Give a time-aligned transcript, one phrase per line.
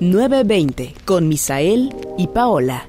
[0.00, 2.86] 920 con Misael y Paola.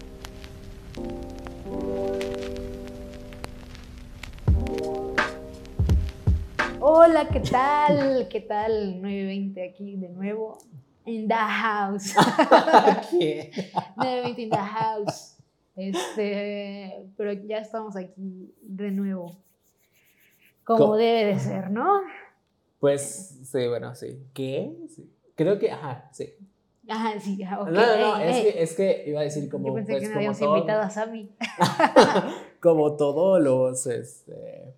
[6.79, 8.27] Hola, ¿qué tal?
[8.29, 9.01] ¿Qué tal?
[9.01, 10.57] 920 aquí de nuevo.
[11.05, 12.13] In the house.
[13.11, 13.51] ¿Qué?
[13.97, 15.35] 920 in the house.
[15.75, 19.37] Este, pero ya estamos aquí de nuevo.
[20.63, 22.01] Como Co- debe de ser, ¿no?
[22.79, 24.19] Pues sí, bueno, sí.
[24.33, 24.71] ¿Qué?
[24.95, 25.09] Sí.
[25.35, 26.33] Creo que, ajá, sí.
[26.89, 27.69] Ajá, sí, ah, ok.
[27.69, 28.43] no, no, no, ey, es, ey.
[28.53, 30.57] que, es que iba a decir como, Yo pensé pues, que no como, habíamos todo-
[30.57, 31.29] invitado a Sammy.
[32.61, 34.73] como todos los, este,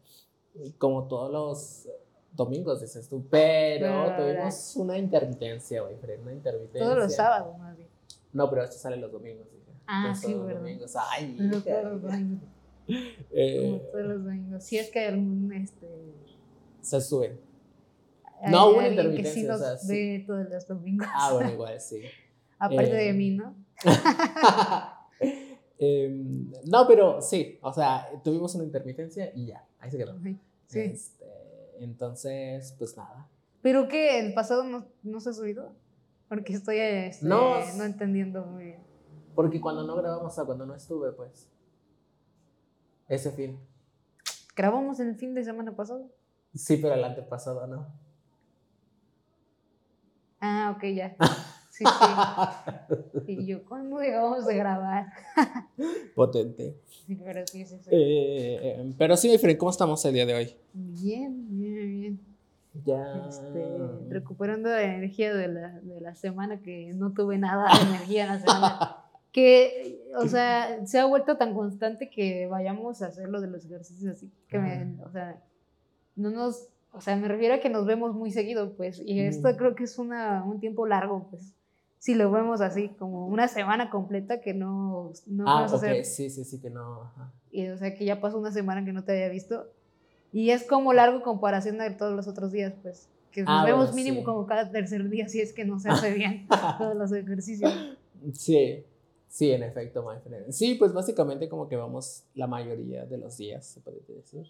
[0.78, 1.88] como todos los
[2.34, 6.82] domingos, dices tú, pero Pero, tuvimos una intermitencia, güey, una intermitencia.
[6.82, 7.90] Todos los sábados, más bien.
[8.34, 9.72] No, pero esto sale los domingos, dije.
[9.88, 10.62] Ah, sí, los verdad.
[10.62, 10.94] domingos.
[10.96, 12.44] Ay, hija, todos los domingos.
[13.32, 14.64] eh, Como todos los domingos.
[14.64, 15.88] Si es que hay algún, este...
[16.82, 17.38] se sube.
[18.50, 19.88] No hubo una alguien que sí intermitencia, o nos sea, sí.
[19.94, 21.08] ve todos los domingos.
[21.14, 22.02] Ah, bueno, igual, sí.
[22.60, 23.56] Aparte eh, de mí, ¿no?
[25.84, 30.16] Em, no, pero sí, o sea, tuvimos una intermitencia y ya, ahí se quedó.
[30.22, 30.38] Sí.
[30.68, 30.80] sí.
[30.80, 31.26] Este,
[31.80, 33.28] entonces, pues nada.
[33.64, 34.20] ¿Pero qué?
[34.20, 35.72] ¿El pasado no, no se ha subido?
[36.30, 37.56] Porque estoy este, No.
[37.78, 37.84] no.
[37.84, 38.80] entendiendo muy bien.
[39.34, 41.50] Porque cuando no grabamos, o cuando no estuve, pues.
[43.08, 43.60] Ese fin.
[44.56, 46.10] ¿Grabamos el fin de semana pasado?
[46.54, 47.88] Sí, pero el antepasado no.
[50.42, 51.16] Ah, ok, ya.
[51.72, 51.86] Sí,
[53.26, 53.32] sí.
[53.32, 55.08] Y yo, ¿cuándo dejamos de grabar?
[56.16, 56.76] Potente.
[57.08, 57.90] Sí, pero sí, sí, sí.
[57.90, 60.56] Eh, pero sí, ¿cómo estamos el día de hoy?
[60.74, 62.20] Bien, bien, bien.
[62.86, 63.26] Ya.
[63.28, 63.78] Este,
[64.10, 68.30] recuperando la energía de la, de la semana, que no tuve nada de energía en
[68.30, 68.98] la semana.
[69.32, 73.64] Que, o sea, se ha vuelto tan constante que vayamos a hacer lo de los
[73.64, 74.30] ejercicios así.
[74.50, 75.42] Que me, o sea,
[76.18, 79.02] no nos, o sea, me refiero a que nos vemos muy seguido, pues.
[79.06, 79.56] Y esto Mm.
[79.56, 81.54] creo que es una, un tiempo largo, pues.
[82.00, 86.04] Si lo vemos así, como una semana completa que no, no ah, ok, hacer.
[86.06, 87.04] sí, sí, sí, que no.
[87.04, 87.32] ajá.
[87.52, 89.68] Y, o sea, que ya pasó una semana que no te había visto.
[90.34, 93.08] Y es como largo comparación de todos los otros días, pues.
[93.32, 94.24] Que nos Ah, vemos bueno, mínimo sí.
[94.26, 96.48] como cada tercer día, si es que no se hace bien
[96.78, 97.72] todos los ejercicios.
[98.34, 98.84] Sí,
[99.28, 100.52] sí, en efecto, my friend.
[100.52, 104.48] Sí, pues básicamente como que vamos la mayoría de los días, se podría decir.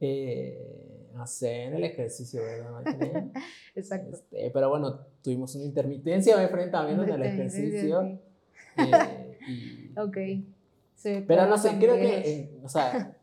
[0.00, 0.66] Eh,
[1.18, 2.82] hacer el ejercicio, ¿verdad?
[3.74, 4.16] Exacto.
[4.16, 8.18] Este, pero bueno, tuvimos una intermitencia, friend, también en el ejercicio.
[8.78, 10.16] eh, y- Ok.
[11.26, 13.16] Pero no sé, creo que, eh, o sea,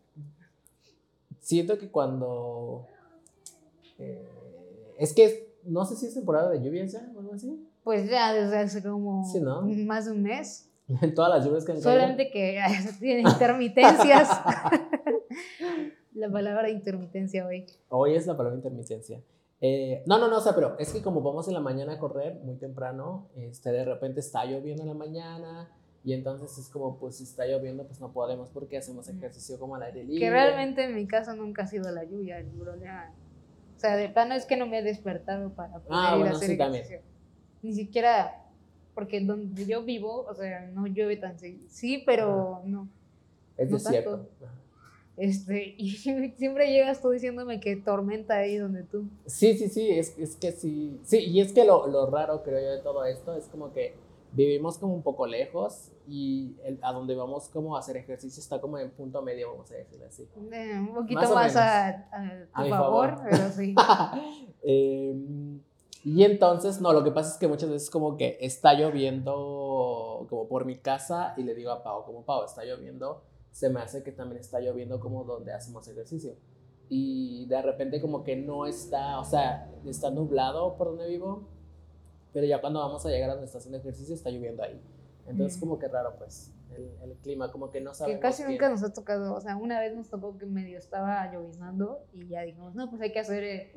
[1.39, 2.87] siento que cuando...
[3.99, 4.27] eh,
[4.99, 7.67] es que no sé si es temporada de lluvias ya o algo así.
[7.83, 9.61] Pues ya desde hace como Sí, ¿no?
[9.61, 10.69] más de un mes.
[11.15, 11.91] Todas las lluvias que han caído.
[11.91, 12.59] Solamente que
[12.99, 14.29] tiene intermitencias.
[16.17, 17.65] La palabra intermitencia hoy.
[17.89, 19.21] Hoy es la palabra intermitencia.
[19.61, 21.99] Eh, no, no, no, o sea, pero es que como vamos en la mañana a
[21.99, 25.69] correr muy temprano, este, de repente está lloviendo en la mañana
[26.03, 29.75] y entonces es como, pues si está lloviendo, pues no podemos porque hacemos ejercicio como
[29.75, 30.19] al aire libre.
[30.19, 33.11] Que realmente en mi caso nunca ha sido la lluvia el problema.
[33.75, 36.33] O sea, de plano es que no me he despertado para poder Ah, ir bueno,
[36.33, 36.83] a hacer sí, también.
[36.83, 37.11] ejercicio.
[37.61, 38.43] Ni siquiera,
[38.95, 41.67] porque donde yo vivo, o sea, no llueve tan seguido.
[41.69, 42.87] Sí, pero no.
[43.55, 44.27] Es no desierto.
[45.17, 49.09] Este, y siempre llegas tú diciéndome que tormenta ahí donde tú.
[49.25, 50.99] Sí, sí, sí, es, es que sí.
[51.03, 53.95] Sí, y es que lo, lo raro, creo yo, de todo esto es como que
[54.33, 58.59] vivimos como un poco lejos y el- a donde vamos como a hacer ejercicio está
[58.61, 60.27] como en punto medio, vamos a decirlo así.
[60.51, 63.21] Eh, un poquito Más a, a tu A mi favor, favor.
[63.29, 63.73] pero sí.
[64.69, 65.15] Eh,
[66.03, 70.47] y entonces, no, lo que pasa es que muchas veces como que está lloviendo como
[70.47, 73.21] por mi casa y le digo a Pau, como Pau, está lloviendo,
[73.57, 76.35] se me hace que también está lloviendo como donde hacemos ejercicio.
[76.89, 81.47] Y de repente como que no está, o sea, está nublado por donde vivo,
[82.33, 84.79] pero ya cuando vamos a llegar a donde está haciendo ejercicio está lloviendo ahí.
[85.25, 85.59] Entonces Mm.
[85.61, 88.51] como que raro pues, el, el clima, como que no Que sabemos casi bien.
[88.53, 92.27] nunca nos ha tocado, o sea, una vez nos tocó que medio estaba lloviznando y
[92.27, 93.71] ya dijimos, no, pues hay que hacer eh,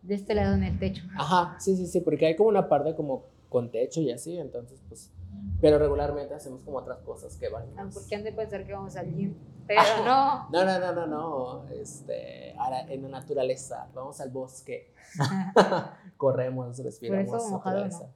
[0.00, 1.02] de este lado en el techo.
[1.14, 4.80] Ajá, sí, sí, sí, porque hay como una parte como con techo y así, entonces
[4.88, 5.12] pues,
[5.60, 7.64] pero regularmente hacemos como otras cosas que van.
[7.76, 9.34] Ah, porque han de pensar que vamos al gym,
[9.66, 10.48] pero no.
[10.50, 14.92] No, no, no, no, no, este, ahora en la naturaleza, vamos al bosque,
[16.16, 17.42] corremos, respiramos
[17.86, 18.10] eso.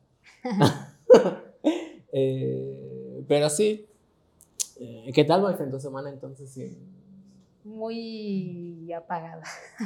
[2.12, 3.87] Eh, pero sí,
[4.81, 6.50] eh, ¿qué tal, boyfriend, tu semana entonces?
[6.50, 6.77] Sí,
[7.62, 9.44] Muy apagada.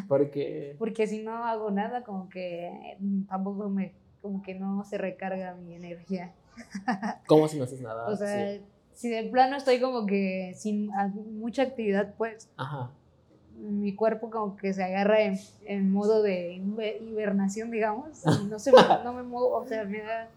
[0.09, 3.93] porque, Porque si no hago nada, como que mm, tampoco me,
[4.23, 6.33] como que no se recarga mi energía.
[7.27, 8.09] ¿cómo si no haces nada?
[8.09, 8.63] O sea, Sí.
[8.95, 10.91] si de plano estoy como que sin
[11.39, 12.91] mucha actividad, pues Ajá,
[13.57, 18.25] mi cuerpo como que se agarra en, en modo de hibe- hibernación, digamos.
[18.51, 18.73] no, se
[19.05, 20.29] no me muevo, o sea, me da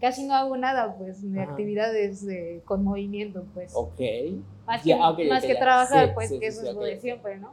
[0.00, 1.50] casi no hago nada, pues, de Ajá.
[1.50, 3.72] actividades de- con movimiento, pues.
[3.74, 4.00] Ok.
[4.66, 5.58] Más, que, ok, más ok, que ya.
[5.60, 6.86] trabajar, Sí, pues, sí, que sí, eso es lo ok.
[6.86, 7.52] de siempre, ¿no?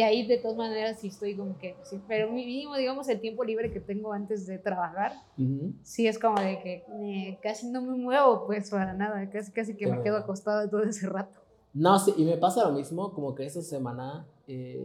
[0.00, 3.44] Que ahí de todas maneras sí estoy como que, sí, pero mínimo, digamos, el tiempo
[3.44, 5.74] libre que tengo antes de trabajar, Ujú.
[5.82, 9.76] sí es como de que eh, casi no me muevo, pues, para nada, casi, casi
[9.76, 10.02] que me Claro.
[10.02, 11.38] quedo acostada todo ese rato.
[11.74, 14.80] No, sí, y me pasa lo mismo, como que esta semana, eh,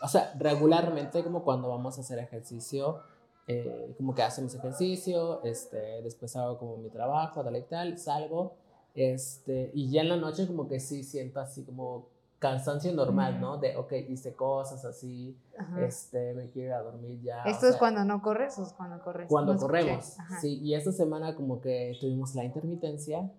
[0.00, 3.00] o sea, regularmente como cuando vamos a hacer ejercicio,
[3.46, 8.54] eh, como que hacemos ejercicio, este, después hago como mi trabajo, tal y tal, salgo,
[8.94, 13.58] este, y ya en la noche como que sí siento así como cansancio normal, ¿no?
[13.58, 15.84] De, ok, hice cosas así, Ajá.
[15.86, 17.42] este, me quiero ir a dormir ya.
[17.44, 19.26] ¿Esto es sea, cuando no corres o es cuando corres?
[19.28, 23.30] Cuando No corremos, sí, y esta semana como que tuvimos la intermitencia,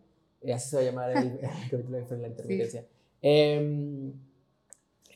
[0.42, 1.40] eh, así se va a llamar el,
[1.72, 2.86] capítulo de la intermitencia.
[3.22, 4.14] Em,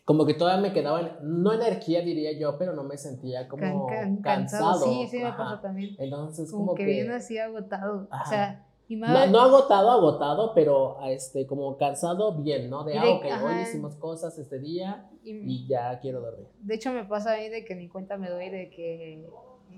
[0.05, 3.87] como que todavía me quedaba, en- no energía diría yo, pero no me sentía como
[3.87, 4.83] Can- can- cansado.
[4.83, 5.95] Sí, sí me pasa también.
[5.99, 8.07] Entonces Como, como, que, que, viene así agotado.
[8.11, 8.23] Ajá.
[8.23, 12.83] O sea, y no, no agotado, agotado, pero este, como cansado bien, ¿no?
[12.83, 13.61] De, ah, de- ok, hoy ajá.
[13.61, 16.47] hicimos cosas este día y- y ya quiero dormir.
[16.61, 19.25] de hecho me pasa a mí de que ni cuenta me doy de que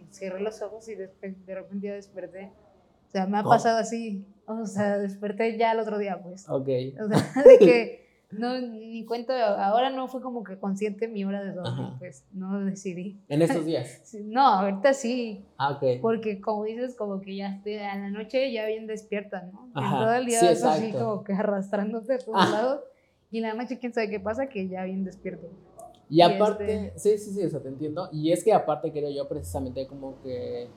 [0.10, 2.52] cerré los ojos y despe- de repente ya desperté.
[3.08, 4.26] O sea, me ha pasado así.
[4.48, 6.50] O sea, desperté ya el otro día, pues.
[6.50, 6.68] Ok.
[7.04, 8.03] O sea, de que
[8.38, 11.96] no, ni cuenta, ahora no fue como que consciente mi hora de dormir, Ajá.
[12.00, 13.22] pues no decidí.
[13.30, 14.02] En estos días.
[14.26, 16.02] No, ahorita sí, Ah, ok.
[16.02, 19.66] porque como dices, como que ya estoy a la noche ya bien despierta, ¿no?
[19.68, 22.50] En Ajá, todo el día sí, vas así como que arrastrándote a todos Ah.
[22.52, 22.82] lados.
[23.32, 25.48] Y en la noche, quién sabe qué pasa, que ya bien despierto.
[26.10, 28.10] Y Y aparte, este- sí, sí, sí, o sea, te entiendo.
[28.12, 30.68] Y es que aparte creo yo precisamente como que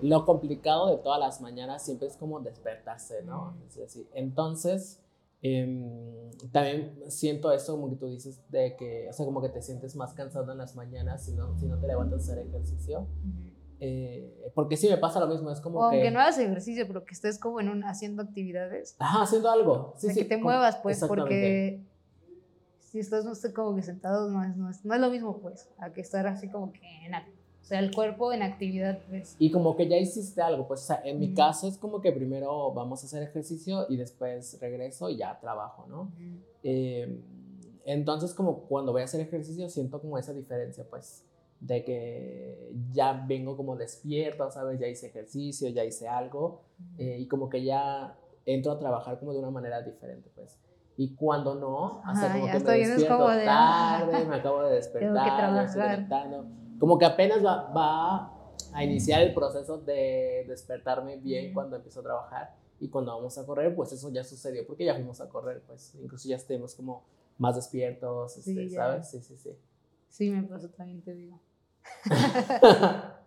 [0.00, 3.54] lo complicado de todas las mañanas siempre es como despertarse, ¿no?
[3.68, 4.08] Es así.
[4.14, 5.00] Entonces,
[5.42, 9.60] em, también siento eso como que tú dices de que, o sea, como que te
[9.62, 13.06] sientes más cansado en las mañanas si no, si no te levantas a hacer ejercicio.
[13.84, 16.10] Eh, porque sí me pasa lo mismo, es como O aunque que...
[16.12, 18.94] no hagas ejercicio, pero que estés como en un, haciendo actividades.
[19.00, 19.94] Ajá, haciendo algo.
[19.96, 21.80] Sí, o sea, sí, que te como- muevas, pues, porque
[22.78, 25.38] si estás no sé, como que sentado, no es, no, es, no es lo mismo,
[25.40, 28.98] pues, a que estar así como que en act- O sea, el cuerpo en actividad,
[29.08, 29.36] pues.
[29.38, 31.36] Y como que ya hiciste algo, pues, o sea, en mi Ujú.
[31.36, 35.86] caso es como que primero vamos a hacer ejercicio y después regreso y ya trabajo,
[35.88, 36.10] ¿no?
[36.64, 37.20] Eh,
[37.84, 41.24] entonces, como cuando voy a hacer ejercicio, siento como esa diferencia, pues,
[41.60, 44.80] de que ya vengo como despierto, ¿sabes?
[44.80, 46.62] Ya hice ejercicio, ya hice algo,
[46.98, 50.58] eh, y como que ya entro a trabajar como de una manera diferente, pues.
[50.96, 55.54] Y cuando no, sea, Ajá, como que me despierto de, tarde, me acabo de despertar,
[55.54, 56.61] ya estoy conectando.
[56.82, 58.32] Como que apenas va, va
[58.74, 61.54] a iniciar el proceso de despertarme bien Ujú.
[61.54, 62.56] cuando empiezo a trabajar.
[62.80, 65.94] Y cuando vamos a correr, pues eso ya sucedió, porque ya fuimos a correr, pues
[66.02, 67.04] incluso ya estemos como
[67.38, 68.70] más despiertos, este, Sí.
[68.70, 69.08] ¿sabes?
[69.08, 69.50] Sí, sí, sí.
[70.08, 71.38] Sí, me pasó también, te digo.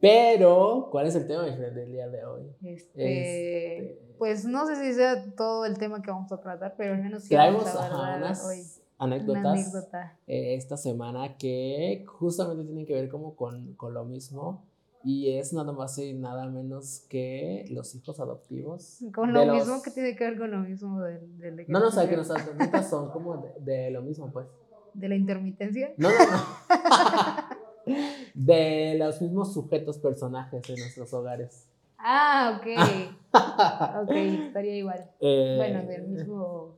[0.00, 2.44] Pero, ¿cuál es el tema del día de hoy?
[2.62, 6.94] Este, Este, Pues no sé si sea todo el tema que vamos a tratar, pero
[6.94, 8.62] al menos sí traemos vamos a ajá, hablar unas hoy.
[8.98, 10.16] Anécdotas anécdota.
[10.26, 14.64] eh, esta semana que justamente tienen que ver como con, con lo mismo.
[15.04, 18.98] Y es nada más y nada menos que los hijos adoptivos.
[19.14, 21.86] Con lo los- mismo que tiene que ver con lo mismo del, del No, no,
[21.86, 24.48] o sea, que nuestras anécdotas son como de, de lo mismo, pues.
[24.94, 25.92] de la intermitencia.
[25.98, 27.48] No, no, no.
[28.34, 31.66] de los mismos sujetos, personajes en nuestros hogares.
[31.96, 34.02] Ah, ok.
[34.02, 34.10] ok,
[34.46, 35.10] estaría igual.
[35.20, 36.74] Eh, Bueno, del mismo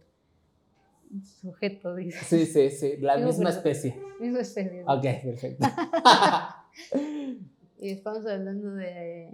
[1.40, 2.19] sujeto, dice.
[2.25, 4.00] Sí, sí, sí, la misma especie.
[4.21, 4.83] Mismo especie.
[4.87, 5.67] Ok, perfecto.
[7.83, 9.33] Y estamos hablando de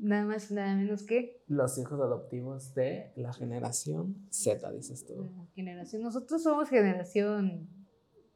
[0.00, 5.30] nada más y nada menos que Los hijos adoptivos de la generación Z, dices tú.
[5.36, 6.02] la generación.
[6.02, 7.68] Nosotros somos generación.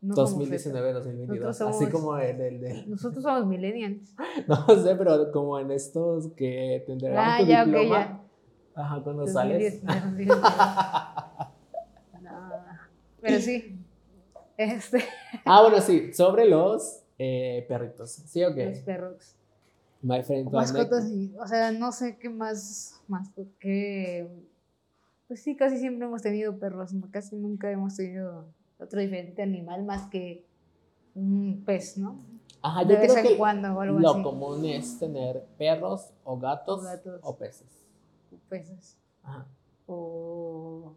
[0.01, 1.45] No somos 2019, 2022.
[1.47, 2.61] Nosotros Así como el del.
[2.61, 4.15] del- Nosotros somos millennials.
[4.49, 7.99] no sé, pero como en estos que te entregan Ah, tu ya, diploma.
[7.99, 8.19] ya.
[8.75, 10.29] Ajá, cuando 2010, sales.
[13.23, 13.31] 2019.
[13.31, 13.79] No, pero sí.
[14.57, 15.05] Este,
[15.45, 18.11] ah, bueno, sí, sobre los eh, perritos.
[18.11, 18.67] ¿Sí o qué?
[18.71, 19.35] los perros.
[20.03, 23.29] My friend, Mascotas y, o sea, no sé qué más, más
[23.61, 24.29] que,
[25.29, 28.47] pues sí, casi siempre hemos tenido perros, casi nunca hemos tenido
[28.81, 30.45] otro diferente animal más que
[31.15, 32.19] un pez, ¿no?
[32.63, 34.23] Ajá, yo De vez creo en que cuando o algo lo así.
[34.25, 37.21] común es tener perros o gatos O gatos.
[37.23, 37.87] o peces.
[38.49, 39.47] Peces Ajá.
[39.87, 40.97] o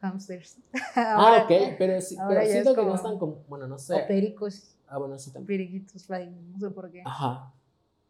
[0.00, 0.58] hamsters.
[0.96, 3.98] Ah, Ahora- ok, pero, sí, pero siento que no están como, bueno, no O sé.
[4.08, 5.46] pericos, Ah, bueno, sí también.
[5.46, 7.02] periquitos, no sé por qué.
[7.04, 7.52] Ajá.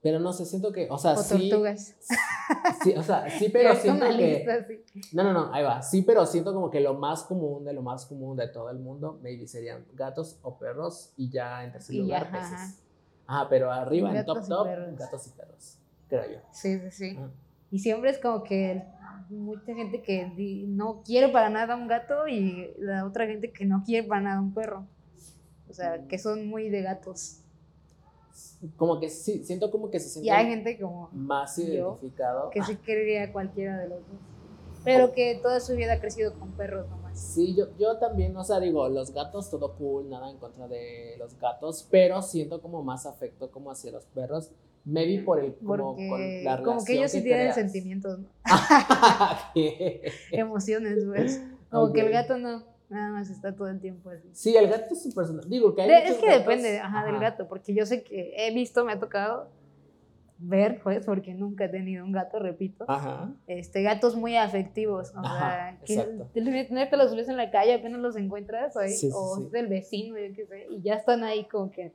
[0.00, 1.97] Pero no sé, siento que, o sea, o Ah, sí, tortugas.
[2.85, 4.47] sí, o sea, sí, pero siento que,
[4.95, 5.00] sí.
[5.12, 7.83] no, no, no, ahí va, sí, pero siento como que lo más común de lo
[7.83, 11.97] más común de todo el mundo, maybe serían gatos o perros y ya en tercer
[11.97, 12.78] Y lugar peces.
[13.26, 14.97] Ajá, pero arriba en Gatos top y top, perros.
[14.99, 15.78] gatos y perros,
[16.09, 16.38] creo yo.
[16.52, 17.18] Sí, sí, sí.
[17.73, 18.85] Y siempre es como que
[19.31, 20.27] mucha gente que
[20.67, 24.41] no quiere para nada un gato y la otra gente que no quiere para nada
[24.41, 24.87] un perro.
[25.69, 27.43] O sea, que son muy de gatos.
[28.77, 32.51] Como que sí, siento como que se Y hay siente gente como más identificado.
[32.51, 34.19] que sí querría cualquiera de los dos.
[34.85, 37.19] Pero que toda su vida ha crecido con perros nomás.
[37.19, 41.17] Sí, yo, yo también, o sea, digo, los gatos, todo cool, nada en contra de
[41.19, 44.51] los gatos, pero siento como más afecto como hacia los perros.
[44.85, 47.54] Maybe por el, como Porque con la relación como que ellos sí tienen creas.
[47.56, 48.28] sentimientos, ¿no?
[50.32, 51.42] Emociones, pues.
[51.70, 54.28] Como que el gato no, nada más está todo el tiempo así.
[54.32, 55.49] Sí, el gato es su personal.
[55.49, 58.32] Digo que hay De- es que gatos- depende ajá, del gato, porque yo sé que
[58.37, 59.50] he visto, me ha tocado
[60.38, 63.32] ver, pues, porque nunca he tenido un gato, repito, Ajá.
[63.49, 66.40] este, gatos muy afectivos, o Ajá, sea, que te,
[66.97, 69.42] los ves en la calle, apenas los encuentras ahí, Sí, sí, o sí.
[69.47, 71.92] es del vecino, yo qué sé, y ya están ahí como que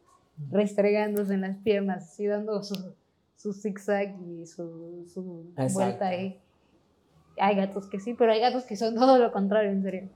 [0.51, 2.95] restregándose en las piernas, así dando su,
[3.35, 5.73] su zigzag y su, su Exacto.
[5.73, 6.39] vuelta ahí.
[7.39, 10.09] Hay gatos que sí, pero hay gatos que son todo lo contrario, en serio.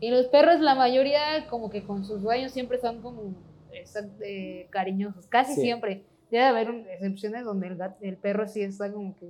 [0.00, 3.34] Y los perros, la mayoría, como que con sus dueños siempre son como
[3.72, 5.60] están, eh, cariñosos, casi Sí.
[5.62, 6.04] siempre.
[6.30, 9.28] Debe haber excepciones donde el, gat- el perro sí está como que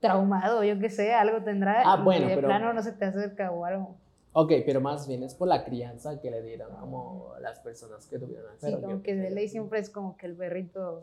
[0.00, 1.82] traumado, yo qué sé, algo tendrá.
[1.84, 3.96] Ah, y bueno, de pero- plano no se te acerca o algo.
[4.36, 8.18] Ok, pero más bien es por la crianza que le dieron como las personas que
[8.18, 8.80] tuvieron al Sí, perro.
[8.82, 11.02] como yo que de ley siempre es como que el perrito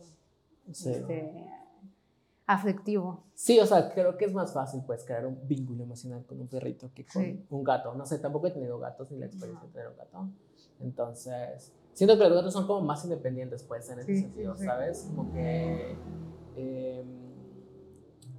[0.72, 0.92] Sí.
[0.92, 1.48] este,
[2.46, 3.24] afectivo.
[3.34, 6.48] Sí, o sea, creo que es más fácil pues crear un vínculo emocional con un
[6.48, 7.46] perrito que con Sí.
[7.50, 7.94] un gato.
[7.96, 10.28] No sé, tampoco he tenido gatos ni la experiencia de tener un gato.
[10.82, 14.58] Entonces, siento que los gatos son como más independientes pues en ese Sí, sí, sentido,
[14.58, 14.66] sí.
[14.66, 15.06] ¿sabes?
[15.16, 15.96] Como que,
[16.58, 17.32] em,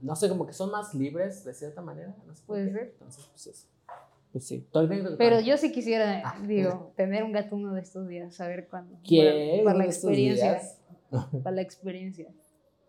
[0.03, 2.15] no sé, como que son más libres de cierta manera.
[2.27, 2.89] No sé Puede ser.
[2.93, 3.69] Entonces, pues eso.
[4.33, 4.67] Pues sí.
[4.73, 5.17] ¿Tú anécdota?
[5.19, 8.99] Pero yo sí quisiera, Ah, digo, tener un gato uno de estos días, saber cuándo.
[9.05, 9.63] ¿Qué?
[9.63, 10.61] Para, para la ¿Uno de estos experiencia.
[11.43, 12.29] Para la experiencia.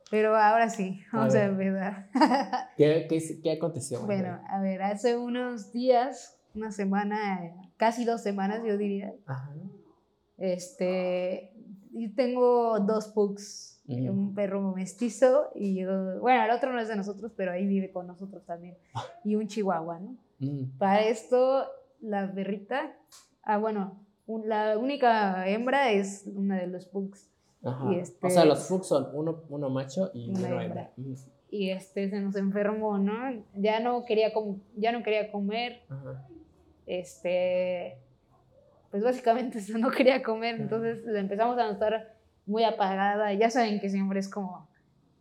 [0.10, 2.08] Pero ahora sí, vamos a, empezar.
[2.78, 4.00] ¿Qué, qué, qué aconteció?
[4.06, 9.52] bueno, a ver, hace unos días, una semana, casi dos semanas yo diría, Ajá.
[10.38, 11.52] este,
[11.92, 17.32] y tengo dos pugs, un perro mestizo y, bueno, el otro no es de nosotros,
[17.36, 18.78] pero ahí vive con nosotros también,
[19.24, 20.16] y un chihuahua, ¿no?
[20.44, 21.66] Mm, Para esto,
[22.02, 22.96] la perrita,
[23.44, 27.30] ah, bueno, un- la única hembra es una de los pugs.
[27.64, 27.92] Ajá.
[27.94, 30.64] Y este- O sea, los fugs son uno, uno macho y Una uno hembra.
[30.64, 30.92] hembra.
[30.98, 31.14] Mm,
[31.50, 33.14] Y este se nos enfermó, ¿no?
[33.56, 36.26] Ya no quería, com- ya no quería comer, Ajá.
[36.88, 37.98] este,
[38.92, 43.80] pues básicamente eso, no quería comer, entonces la empezamos a notar muy apagada, ya saben
[43.80, 44.68] que siempre es como,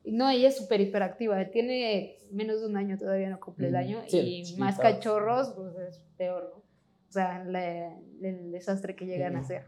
[0.04, 3.76] no, ella es súper hiperactiva, tiene menos de un año, todavía no cumple el Mm,
[3.76, 6.56] año, sí, y más cachorros, pues es peor, ¿no?
[6.60, 9.44] O sea, la- el desastre que llegan a Ujú.
[9.44, 9.64] hacer.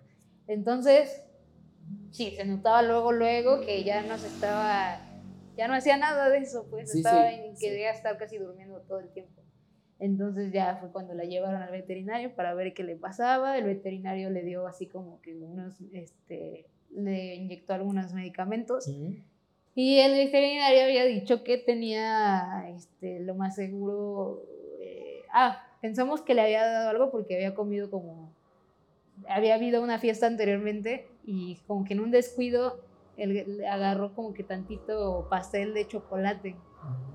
[0.46, 1.24] Entonces,
[2.10, 4.98] sí, se notaba luego, luego que ya no se estaba,
[5.56, 7.66] ya no hacía nada de eso, pues Sí, estaba sí, en, sí.
[7.66, 9.42] quería estar casi durmiendo todo el tiempo.
[10.00, 13.56] Entonces ya fue cuando la llevaron al veterinario para ver qué le pasaba.
[13.56, 18.90] El veterinario le dio así como que unos, este, le inyectó algunos medicamentos.
[19.74, 24.42] Y el veterinario había dicho que tenía, este, lo más seguro,
[24.80, 28.32] eh, ah, pensamos que le había dado algo porque había comido como,
[29.28, 32.80] había habido una fiesta anteriormente y como que en un descuido
[33.16, 36.56] él agarró como que tantito pastel de chocolate.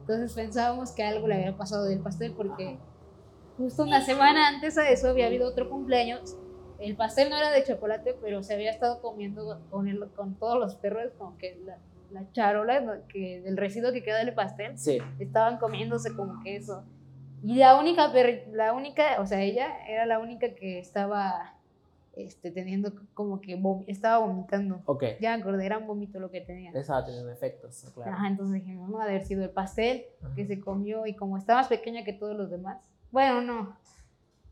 [0.02, 2.78] Entonces pensábamos que algo le había pasado del pastel porque
[3.58, 6.38] justo una semana antes a eso había habido otro cumpleaños.
[6.80, 10.58] El pastel no era de chocolate, pero se había estado comiendo con, el, con todos
[10.58, 11.60] los perros, como que
[12.12, 14.98] la charola que, del residuo que queda del pastel, Sí.
[15.20, 16.84] estaban comiéndose como que eso.
[17.44, 18.12] Y la única,
[18.52, 21.56] la única, o sea, ella era la única que estaba
[22.16, 24.82] este, teniendo como que vom- estaba vomitando.
[24.86, 25.04] Ok.
[25.22, 26.72] Ya me acordé, era un vómito lo que tenía.
[26.74, 28.12] Estaba teniendo efectos, claro.
[28.12, 30.36] Ajá, entonces dijimos, no, haber sido el pastel Ajá.
[30.36, 32.78] que se comió y como está más pequeña que todos los demás.
[33.12, 33.78] Bueno, no.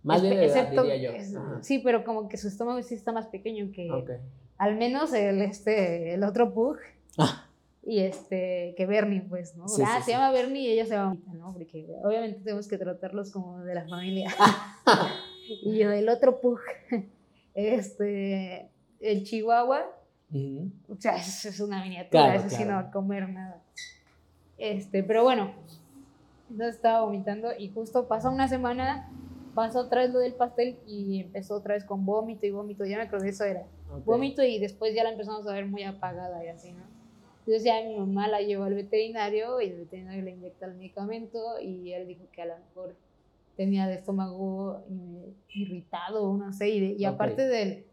[0.03, 1.11] Más bien de edad, excepto- diría yo.
[1.17, 4.11] es- sí, pero como que su estómago sí está más pequeño que Ok.
[4.59, 6.77] al menos el, este, el otro pug
[7.17, 7.46] Ah.
[7.87, 9.65] Y este, que Bernie, pues, ¿no?
[9.69, 10.11] Sí, ah, sí, se sí.
[10.11, 11.53] llama Bernie y ella se llama Vita, ¿no?
[11.53, 14.29] Porque obviamente tenemos que tratarlos como de la familia.
[15.63, 16.59] y el otro pug,
[17.53, 19.85] este, el chihuahua,
[20.89, 23.63] o sea, eso es una miniatura, Claro, eso sí no va a comer nada.
[24.57, 25.53] Este, pero bueno,
[26.49, 29.09] entonces estaba vomitando y justo pasó una semana,
[29.55, 32.97] pasó otra vez lo del pastel y empezó otra vez con vómito y vómito, ya
[32.97, 33.65] me acordé eso era.
[34.03, 36.96] Vómito y después ya la empezamos a ver muy apagada y así, ¿no?
[37.47, 41.39] Entonces ya mi mamá la llevó al veterinario y el veterinario le inyecta el medicamento
[41.61, 42.93] y él dijo que a lo mejor
[43.55, 47.13] tenía de estómago eh, irritado, no sé, y, de- y Ok.
[47.13, 47.85] aparte del,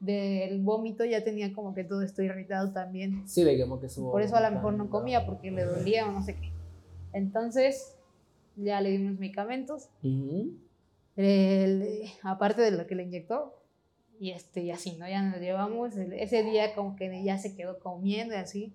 [0.00, 3.28] del vómito ya tenía como que todo esto irritado también.
[3.28, 4.10] Sí, digamos que su.
[4.10, 6.50] Por eso a lo mejor no comía porque le dolía o no sé qué.
[7.12, 7.94] Entonces,
[8.56, 9.90] ya le dimos medicamentos,
[11.16, 13.58] el- aparte de lo que le inyectó,
[14.18, 15.06] y, este, y así, ¿no?
[15.06, 18.72] Ya nos llevamos, ese día como que ya se quedó comiendo y así.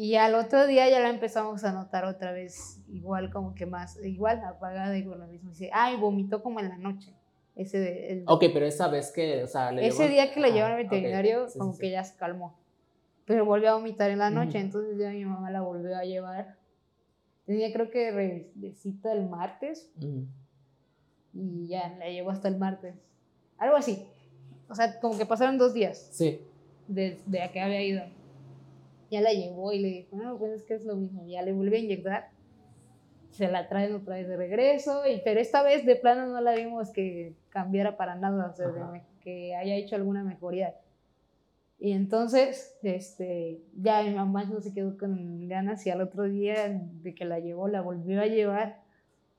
[0.00, 3.98] Y al otro día ya la empezamos a notar otra vez, igual como que más,
[4.04, 5.50] igual apagada y con lo mismo.
[5.50, 7.12] Dice, ay, vomitó como en la noche.
[7.56, 10.50] Ese, de- el- Ok, pero esa vez que, o sea, le ese día que la
[10.50, 11.92] llevaron al veterinario, sí, como sí, que sí.
[11.92, 12.56] ya se calmó.
[13.24, 16.56] Pero volvió a vomitar en la noche, entonces ya mi mamá la volvió a llevar.
[17.44, 19.90] Tenía creo que re- de cita el martes
[21.34, 22.94] y ya la llevó hasta el martes.
[23.58, 24.06] Algo así.
[24.68, 26.40] O sea, como que pasaron dos días Sí.
[26.86, 28.02] desde a que había ido.
[29.10, 31.26] Ya la llevó y le dijo, no, pues es que es lo mismo.
[31.26, 32.30] Ya le volvió a inyectar.
[33.30, 35.02] Se la traen otra vez de regreso.
[35.06, 38.68] Y, pero esta vez de plano no la vimos que cambiara para nada, o sea,
[38.68, 40.74] de que haya hecho alguna mejoría.
[41.80, 46.68] Y entonces, este, ya mi mamá no se quedó con ganas y al otro día
[46.68, 48.80] de que la llevó, la volvió a llevar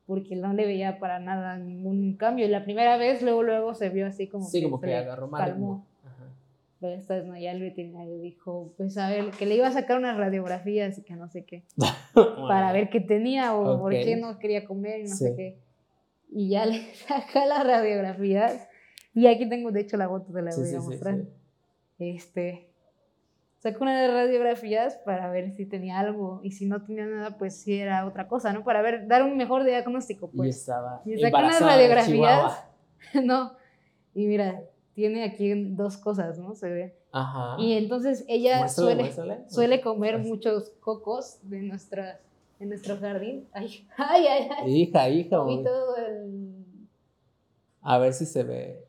[0.06, 2.46] porque no le veía para nada ningún cambio.
[2.46, 4.96] Y la primera vez, luego, luego se vio así como Sí, que como se que
[4.96, 5.46] agarró mal.
[5.52, 5.86] calmó.
[6.80, 9.72] Pero esta vez no, ya el veterinario dijo, pues a ver, que le iba a
[9.72, 11.64] sacar unas radiografías y que no sé qué,
[12.48, 14.00] para ver qué tenía o por Ok.
[14.04, 15.36] qué no quería comer y no sé Sí.
[15.36, 15.60] qué.
[16.32, 18.68] Y ya le saca las radiografías.
[19.14, 21.16] Y aquí tengo, de hecho, la foto, te la Sí, voy sí, a sí, mostrar.
[21.16, 21.28] sí.
[21.98, 22.70] Este,
[23.58, 27.38] sacó una de las radiografías para ver si tenía algo y si no tenía nada,
[27.38, 28.64] pues si era otra cosa, ¿no?
[28.64, 30.60] Para ver, dar un mejor diagnóstico, y pues.
[30.60, 32.64] estaba Y sacó unas radiografías.
[33.24, 33.54] No.
[34.14, 34.62] Y mira,
[35.00, 36.54] tiene aquí dos cosas, ¿no?
[36.56, 36.96] Se ve.
[37.14, 37.56] Ajá.
[37.58, 39.50] Y entonces ella Muéstrale, suele, muéstrale.
[39.50, 42.20] suele comer muchos cocos de, nuestra,
[42.60, 43.48] de nuestro jardín.
[43.54, 44.72] Ay, ay, ay, ay.
[44.82, 45.42] Hija, hija.
[45.42, 46.66] Muy- todo el...
[47.82, 48.86] A ver si se ve.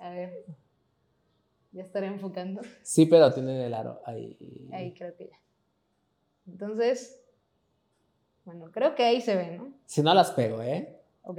[0.00, 0.44] A ver.
[1.70, 2.60] Ya estaré enfocando.
[2.82, 4.68] Sí, pero tiene el aro ahí.
[4.72, 5.36] Ahí creo que ya.
[6.48, 7.22] Entonces,
[8.44, 9.72] bueno, creo que ahí se ve, ¿no?
[9.86, 11.00] Si no las pego, ¿eh?
[11.22, 11.38] Ok.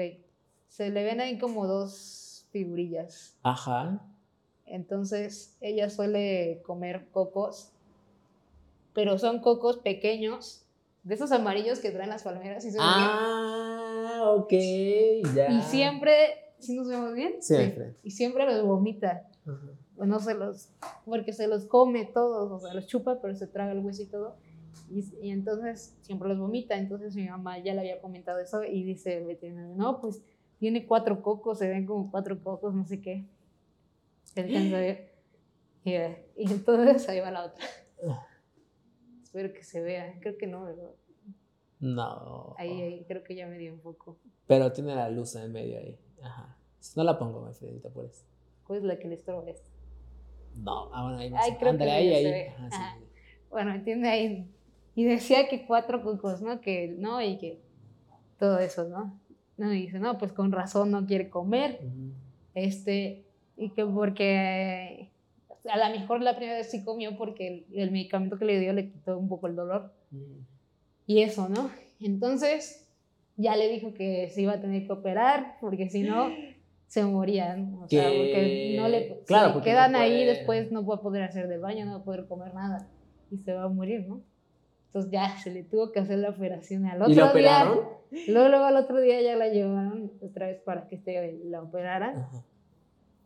[0.69, 2.23] Se le ven ahí como dos
[2.54, 3.36] figurillas.
[3.44, 4.00] Ajá.
[4.66, 7.74] Entonces, ella suele comer cocos,
[8.94, 10.66] pero son cocos pequeños,
[11.04, 12.63] de esos amarillos que traen las palmeras.
[12.63, 13.10] ¿sí se ven bien?
[13.10, 14.54] Ah, ok,
[15.36, 15.52] ya.
[15.52, 16.13] Y siempre,
[16.60, 17.42] ¿sí nos vemos bien?
[17.42, 17.96] Siempre.
[18.04, 19.28] Y siempre los vomita.
[19.46, 19.68] Ajá.
[19.98, 20.70] O no se los,
[21.06, 24.06] porque se los come todos, o sea, los chupa, pero se traga el hueso y
[24.06, 24.38] todo.
[24.89, 26.78] Y, y entonces siempre los vomita.
[26.78, 30.24] Entonces mi mamá ya le había comentado eso y dice el veterinario, no, pues
[30.63, 33.26] tiene cuatro cocos, se ven como cuatro cocos, no sé qué.
[34.23, 35.13] Se alcanza a ver.
[35.84, 37.65] Y, y entonces ahí va la otra.
[39.21, 40.17] Espero que se vea.
[40.21, 40.91] Creo que no, ¿verdad?
[41.82, 42.56] No.
[42.58, 44.17] Ahí, ahí, creo que ya me dio un poco.
[44.47, 45.99] Pero tiene la luz en medio ahí.
[46.21, 46.58] Ajá.
[46.95, 48.23] No la pongo, mi Fredita, por eso.
[48.63, 49.69] ¿Cuál es la que le estorba esto?
[50.56, 52.23] No, ah, bueno, ahí no Ay, creo que ahí, ahí.
[52.23, 52.49] se ve.
[52.52, 52.95] Ajá, sí, Ajá.
[52.99, 53.06] sí.
[53.49, 54.49] Bueno, entiende ahí.
[54.95, 56.62] Y decía que cuatro cocos, ¿no?
[56.62, 57.62] Que no, y que
[58.39, 59.19] todo eso, ¿no?
[59.58, 61.80] No, y dice, no, pues con razón no quiere comer.
[62.56, 63.24] Este,
[63.58, 65.10] y que porque
[65.70, 68.74] a lo mejor la primera vez sí comió porque el, el medicamento que le dio
[68.74, 69.94] le quitó un poco el dolor.
[70.12, 70.24] Ujú.
[71.08, 71.70] Y eso, ¿no?
[72.00, 72.88] Entonces,
[73.38, 76.30] ya le dijo que se iba a tener que operar, porque si no,
[76.88, 77.82] se moría, ¿no?
[77.84, 81.02] O sea, Que- porque no le, claro, porque quedan no ahí después no va a
[81.02, 82.88] poder hacer del baño, no va a poder comer nada
[83.32, 84.22] y se va a morir, ¿no?
[84.93, 87.32] Entonces ya se le tuvo que hacer la operación al otro ¿Y la día.
[87.32, 87.79] operaron?
[88.27, 92.17] Luego, luego al otro día ya la llevaron otra vez para que este, la operaran
[92.17, 92.43] Ajá.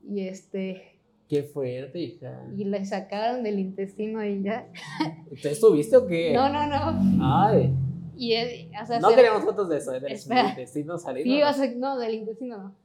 [0.08, 0.94] y este
[1.28, 2.42] Qué fuerte, hija.
[2.56, 4.66] y le sacaron del intestino y ya.
[5.42, 6.32] ¿Tú estuviste o qué?
[6.34, 7.20] No, no, no.
[7.46, 7.74] Ay.
[8.16, 10.00] Y eh, o sea, No se- fotos de eso, ¿eh?
[10.00, 10.50] del Espera.
[10.52, 11.26] intestino salido.
[11.26, 12.76] Sí, o sea, no, del intestino no.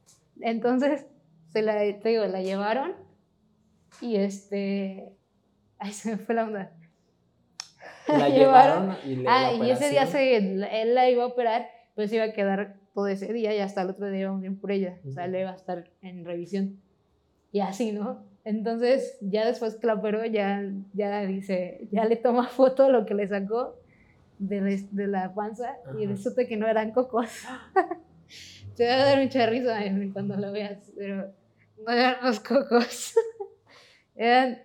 [0.41, 1.05] Entonces,
[1.53, 2.91] se la, te digo, la llevaron
[4.01, 5.13] y este.
[5.79, 6.71] Ay, se me fue la onda.
[8.19, 11.67] La llevaron y le Ah, la y ese día se, él la iba a operar,
[11.95, 14.71] pues iba a quedar todo ese día y hasta el otro día íbamos bien por
[14.71, 14.99] ella.
[15.07, 16.79] O sea, le iba a estar en revisión.
[17.51, 18.23] Y así, ¿no?
[18.45, 20.61] Entonces, ya después que la operó, ya,
[20.93, 23.79] ya dice, ya le toma foto lo que le sacó
[24.39, 26.11] de, res- de la panza y Ajá.
[26.13, 27.29] resulta que no eran cocos.
[28.75, 31.31] Te va a dar mucha risa Evelyn, cuando lo veas, pero
[31.85, 33.13] no eran los cocos.
[34.15, 34.59] eran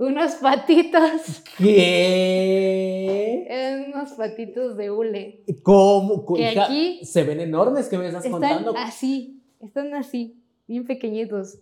[0.00, 1.42] unos patitos.
[1.58, 3.46] ¿Qué?
[3.48, 5.44] Eran unos patitos de hule.
[5.62, 6.24] ¿Cómo?
[6.34, 8.74] Que hija, aquí Se ven enormes, ¿qué me estás Están contando?
[8.76, 11.58] así, están así, bien pequeñitos.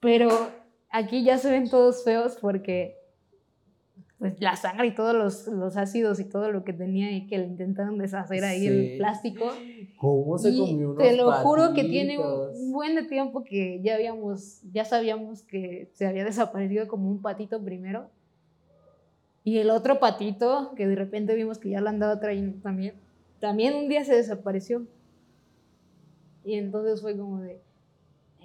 [0.00, 0.28] Pero
[0.90, 2.98] aquí ya se ven todos feos porque
[4.22, 7.38] pues la sangre y todos los, los ácidos y todo lo que tenía ahí que
[7.38, 8.66] le intentaron deshacer ahí Sí.
[8.68, 9.46] el plástico.
[9.98, 12.56] ¿Cómo se Y comió unos te lo juro que tiene patitos?
[12.56, 17.20] un buen de tiempo que ya habíamos, ya sabíamos que se había desaparecido como un
[17.20, 18.10] patito primero.
[19.42, 22.94] Y el otro patito, que de repente vimos que ya lo andaba trayendo también,
[23.40, 24.86] también un día se desapareció.
[26.44, 27.60] Y entonces fue como de,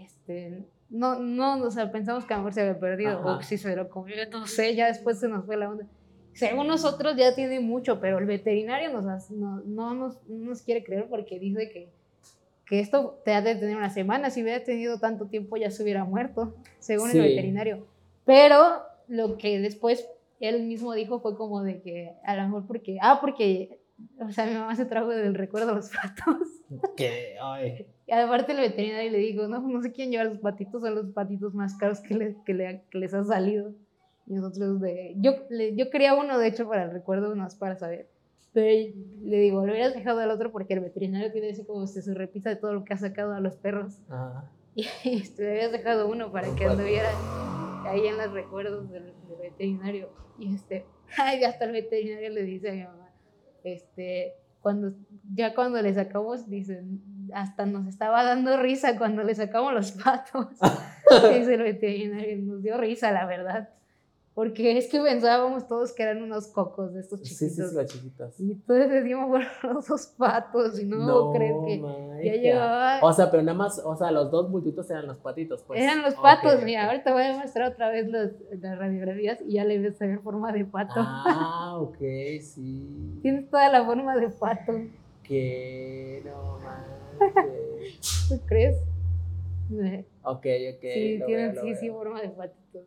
[0.02, 3.38] este, no, no, o sea, pensamos que a lo mejor se había perdido, Ajá.
[3.38, 5.86] o si se lo comió, no sé, ya después se nos fue la onda.
[6.34, 10.84] Según nosotros ya tiene mucho, pero el veterinario nos, no, no nos, no nos quiere
[10.84, 11.90] creer porque dice que,
[12.66, 15.82] que esto te ha de tener una semana, si hubiera tenido tanto tiempo ya se
[15.84, 17.18] hubiera muerto, según Sí.
[17.18, 17.88] el veterinario.
[18.24, 20.08] Pero lo que después
[20.40, 23.80] él mismo dijo fue como de que a lo mejor porque, ah, porque,
[24.20, 25.90] o sea, mi mamá se trajo del recuerdo los
[26.26, 26.48] patos.
[26.96, 27.88] Que, ay.
[28.08, 31.08] Y aparte el veterinario le dijo, no, no sé quién lleva los patitos, son los
[31.12, 33.74] patitos más caros que, le- que, le- que les ha salido.
[34.26, 37.76] Y nosotros de, yo, le- yo quería uno, de hecho, para el recuerdo, más para
[37.78, 38.10] saber.
[38.54, 38.94] Pero
[39.24, 42.14] le digo, lo hubieras dejado al otro porque el veterinario tiene así como se su
[42.14, 44.00] repisa de todo lo que ha sacado a los perros.
[44.10, 44.50] Ajá.
[45.04, 47.10] Y este, le habías dejado uno para que anduviera
[47.86, 50.08] ahí en los recuerdos del, del veterinario.
[50.40, 50.86] Y este,
[51.18, 53.10] ay, hasta el veterinario le dice a mi mamá,
[53.64, 54.94] este, cuando,
[55.34, 57.02] ya cuando le sacamos, dicen,
[57.34, 60.48] hasta nos estaba dando risa cuando le sacamos los patos.
[61.34, 63.70] dice el veterinario, nos dio risa, la verdad.
[64.34, 67.56] Porque es que pensábamos todos que eran unos cocos de estos chiquitos.
[67.56, 68.40] sí, sí, las chiquitas.
[68.40, 72.36] Y entonces decimos, bueno, los dos patos, y no, creo que magia.
[72.36, 73.00] ya llevaba...
[73.02, 75.82] O sea, pero nada más, o sea, los dos bultitos eran los patitos, pues.
[75.82, 76.62] Eran los patos, ok.
[76.64, 78.30] mira, ahorita voy a mostrar otra vez los-
[78.62, 80.94] las radiografías y ya le ves a ver forma de pato.
[80.98, 81.98] Ah, ok,
[82.42, 83.18] sí.
[83.24, 84.74] Tienes toda la forma de pato,
[85.24, 86.60] Que no.
[88.30, 88.78] ¿tú crees?
[90.24, 90.82] Ok, ok.
[90.82, 92.86] sí, tienen veo, sí, sí, forma de patito.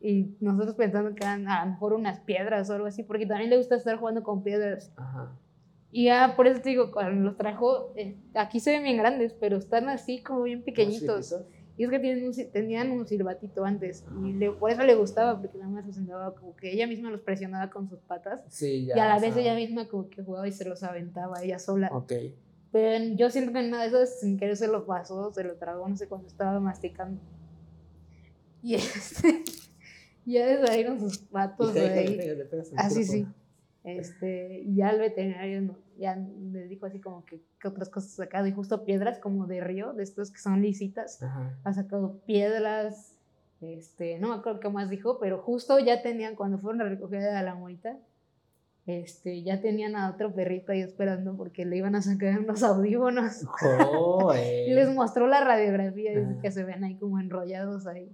[0.00, 3.50] Y nosotros pensando que eran a lo mejor unas piedras o algo así, porque también
[3.50, 4.92] le gusta estar jugando con piedras.
[4.96, 5.36] Ajá.
[5.92, 9.32] Y ya por eso te digo, cuando los trajo, eh, aquí se ven bien grandes,
[9.34, 11.34] pero están así como bien pequeñitos.
[11.76, 14.04] Y es que tienen un, tenían un silbatito antes.
[14.24, 17.10] Y le- por eso le gustaba, porque nada más los andaba como que ella misma
[17.10, 18.42] los presionaba con sus patas.
[18.48, 18.96] Sí, ya.
[18.96, 21.88] y a la vez ella misma como que jugaba y se los aventaba ella sola.
[21.92, 22.12] Ok.
[22.72, 25.56] Pero yo siento que en una de esas sin querer se lo pasó, se lo
[25.56, 27.20] tragó, no sé cuando estaba masticando.
[28.62, 29.42] Y este,
[30.24, 32.18] ya le salieron sus patos ahí.
[32.20, 33.26] al Ah, sí.
[33.82, 38.12] Este, y ya el veterinario no- ya les dijo así como que, que otras cosas
[38.12, 38.46] ha sacado.
[38.46, 41.22] Y justo piedras como de río, de estos que son lisitas.
[41.22, 41.58] Ajá.
[41.64, 43.14] Ha sacado piedras,
[43.60, 47.22] este, no me acuerdo qué más dijo, pero justo ya tenían, cuando fueron a recoger
[47.24, 47.98] a la morita,
[48.86, 53.44] este, ya tenían a otro perrito ahí esperando porque le iban a sacar unos audífonos.
[53.60, 54.68] Joder.
[54.68, 56.38] Y les mostró la radiografía, Ajá.
[56.40, 58.10] que se ven ahí como enrollados ahí.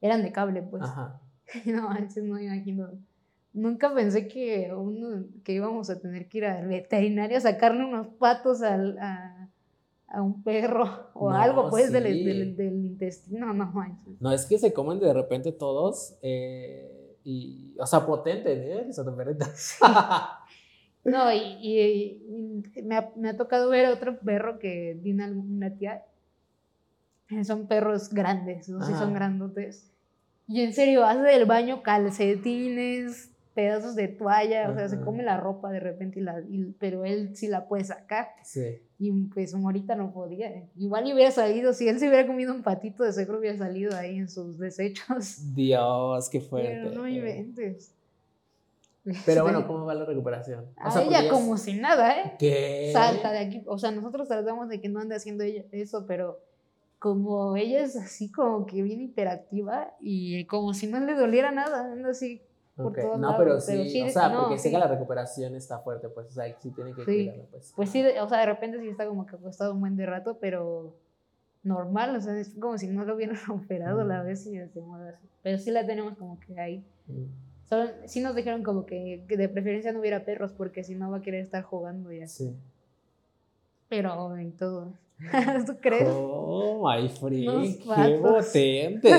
[0.00, 0.82] Eran de cable, pues.
[0.82, 1.20] Ajá.
[1.64, 2.90] No manches, no imagino.
[3.52, 8.08] Nunca pensé que, uno, que íbamos a tener que ir al veterinario a sacarle unos
[8.18, 9.48] patos al, a,
[10.08, 12.24] a un perro o No, algo, pues, del, sí.
[12.24, 14.20] del, del intestino, no manches.
[14.20, 16.18] No, es que se comen de repente todos.
[16.20, 16.92] eh,
[17.26, 18.86] y, o sea, potente, ¿eh?
[21.04, 25.70] No, y, y- y me, ha, me ha tocado ver otro perro que tiene una
[25.70, 26.02] tía.
[27.30, 28.98] eh, Son perros grandes, sí Ajá.
[28.98, 29.90] son grandotes.
[30.48, 35.36] Y en serio, hace del baño calcetines, pedazos de toalla, o sea, se come la
[35.38, 38.28] ropa de repente, y la, y- pero él sí la puede sacar.
[38.44, 38.78] Sí.
[39.00, 40.62] Y pues Morita no podía.
[40.76, 43.96] Igual y hubiera salido, si él se hubiera comido un patito, de seguro hubiera salido
[43.96, 45.38] ahí en sus desechos.
[45.56, 46.80] Dios, qué fuerte.
[46.84, 47.92] Pero no inventes.
[49.24, 50.66] Pero bueno, ¿cómo va la recuperación?
[50.76, 52.32] A porque ella es- como si nada, ¿eh?
[52.38, 52.90] ¿Qué?
[52.92, 53.62] salta de aquí.
[53.66, 56.38] O sea, nosotros tratamos de que no ande haciendo ella eso, pero
[56.98, 61.92] como ella es así como que bien hiperactiva y como si no le doliera nada,
[61.92, 62.40] anda así.
[62.76, 64.70] Por Ok, todos No, lados, pero sí, o sea, no, porque sé sí.
[64.74, 67.06] que la recuperación está fuerte, pues, o sea, sí tiene que Sí.
[67.06, 67.72] cuidarla, pues.
[67.74, 70.04] Pues sí, de- o sea, de repente sí está como que acostado un buen de
[70.06, 70.94] rato, pero
[71.62, 73.36] normal, o sea, es como si no lo hubieran
[73.70, 74.26] operado la Mm.
[74.26, 74.80] vez y así.
[75.42, 76.84] Pero sí la tenemos como que ahí.
[77.06, 77.24] Mm,
[77.68, 81.10] Solo, sí nos dijeron como que, que de preferencia no hubiera perros porque si no
[81.10, 82.44] va a querer estar jugando y así.
[82.50, 82.56] Sí.
[83.88, 84.92] Pero en todo.
[85.66, 86.08] ¿Tú crees?
[86.12, 87.08] Oh, my
[87.48, 89.10] Unos qué potente.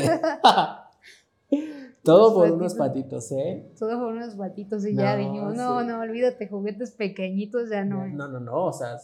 [2.07, 3.31] Todo por unos patitos.
[3.33, 3.71] ¿eh?
[3.77, 5.87] Todo por unos patitos y ya dijimos, no, sí.
[5.87, 8.07] no, olvídate, juguetes pequeñitos ya no.
[8.07, 8.97] No, no, no, o sea,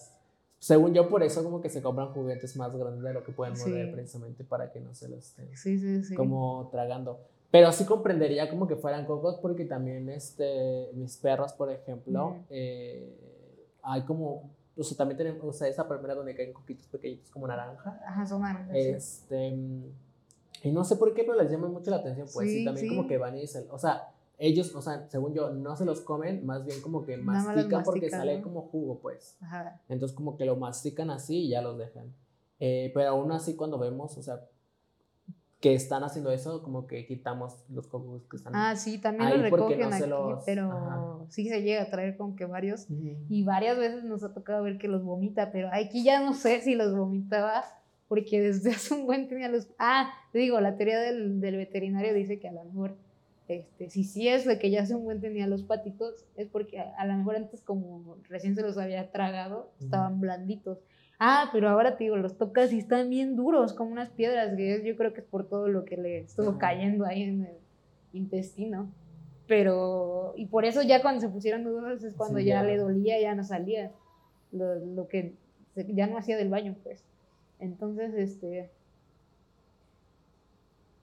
[0.59, 3.53] según yo, por eso como que se compran juguetes más grandes de lo que pueden
[3.59, 3.91] morder Sí.
[3.93, 6.15] precisamente para que no se los estén Sí, sí, sí.
[6.15, 7.19] como tragando.
[7.51, 13.13] Pero sí comprendería como que fueran cocos porque también este, mis perros, por ejemplo, eh,
[13.83, 17.45] hay como, o sea, también tenemos, o sea, esa palmera donde caen coquitos pequeñitos como
[17.45, 17.99] naranja.
[18.07, 18.75] Ajá, son naranjas.
[18.75, 19.53] Este,
[20.63, 22.87] y no sé por qué, pero les llama mucho la atención, pues, Sí, y también
[22.89, 22.95] sí.
[22.95, 26.01] como que van y se, o sea, ellos, o sea, según yo, no se los
[26.01, 28.43] comen, más bien como que mastican porque sale ¿no?
[28.43, 29.37] como jugo, pues.
[29.41, 29.79] Ajá.
[29.89, 32.13] Entonces como que lo mastican así y ya los dejan.
[32.59, 34.41] Eh, pero aún así cuando vemos, o sea,
[35.59, 39.37] que están haciendo eso, como que quitamos los cocos que están Ah, sí, también ahí
[39.41, 41.25] lo porque recogen no se aquí, los- pero ajá.
[41.29, 42.87] sí se llega a traer como que varios.
[43.29, 46.59] Y varias veces nos ha tocado ver que los vomita, pero aquí ya no sé
[46.61, 47.63] si los vomitaba,
[48.13, 49.67] porque desde hace un buen tenía los...
[49.79, 52.95] Ah, te digo, la teoría del, del veterinario dice que a lo mejor,
[53.47, 56.79] este, si sí es de que ya hace un buen tenía los patitos, es porque
[56.79, 60.77] a, a lo mejor antes como recién se los había tragado, estaban blanditos.
[61.17, 64.83] Ah, pero ahora te digo, los tocas y están bien duros, como unas piedras, que
[64.85, 67.55] yo creo que es por todo lo que le estuvo cayendo ahí en el
[68.13, 68.91] intestino.
[69.47, 72.67] Pero, y por eso ya cuando se pusieron duros es cuando Sí, ya ya.
[72.67, 73.91] le dolía, ya no salía.
[74.51, 75.33] Lo, lo que
[75.75, 77.03] ya no hacía del baño, pues.
[77.63, 78.71] Entonces, este.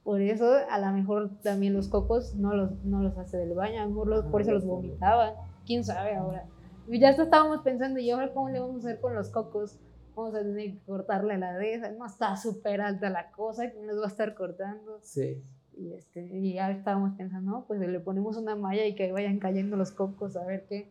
[0.05, 3.81] Por eso, a lo mejor también los cocos no los, no los hace del baño,
[3.81, 5.35] a lo mejor los- por eso los vomitaba.
[5.67, 6.47] Quién sabe ahora.
[6.89, 9.79] Y ya hasta estábamos pensando, ¿y ahora cómo le vamos a hacer con los cocos?
[10.17, 11.93] Vamos a tener que cortarle la de esa.
[11.93, 14.99] No está súper alta la cosa, que nos va a estar cortando.
[15.03, 15.43] Sí.
[15.77, 19.39] Y, este, y ya estábamos pensando, no, pues le ponemos una malla y que vayan
[19.39, 20.91] cayendo los cocos a ver qué.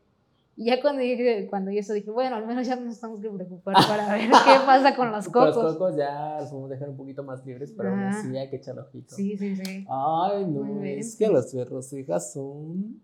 [0.62, 3.22] Y ya cuando dije, cuando yo eso dije, bueno, al menos ya no nos tenemos
[3.22, 5.74] que preocupar para ver qué pasa con los Con Los cocos.
[5.78, 8.82] cocos ya los podemos dejar un poquito más libres, pero aún así hay que echarle
[8.82, 9.16] ojito.
[9.16, 9.86] Sí, sí, sí.
[9.90, 11.30] Ay, no, Muy es bien.
[11.30, 13.00] que los perros hijas son.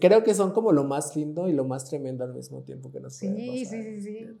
[0.00, 2.98] Creo que son como lo más lindo y lo más tremendo al mismo tiempo que
[2.98, 3.80] nos puede Sí, pasar.
[3.82, 4.38] sí, sí, sí.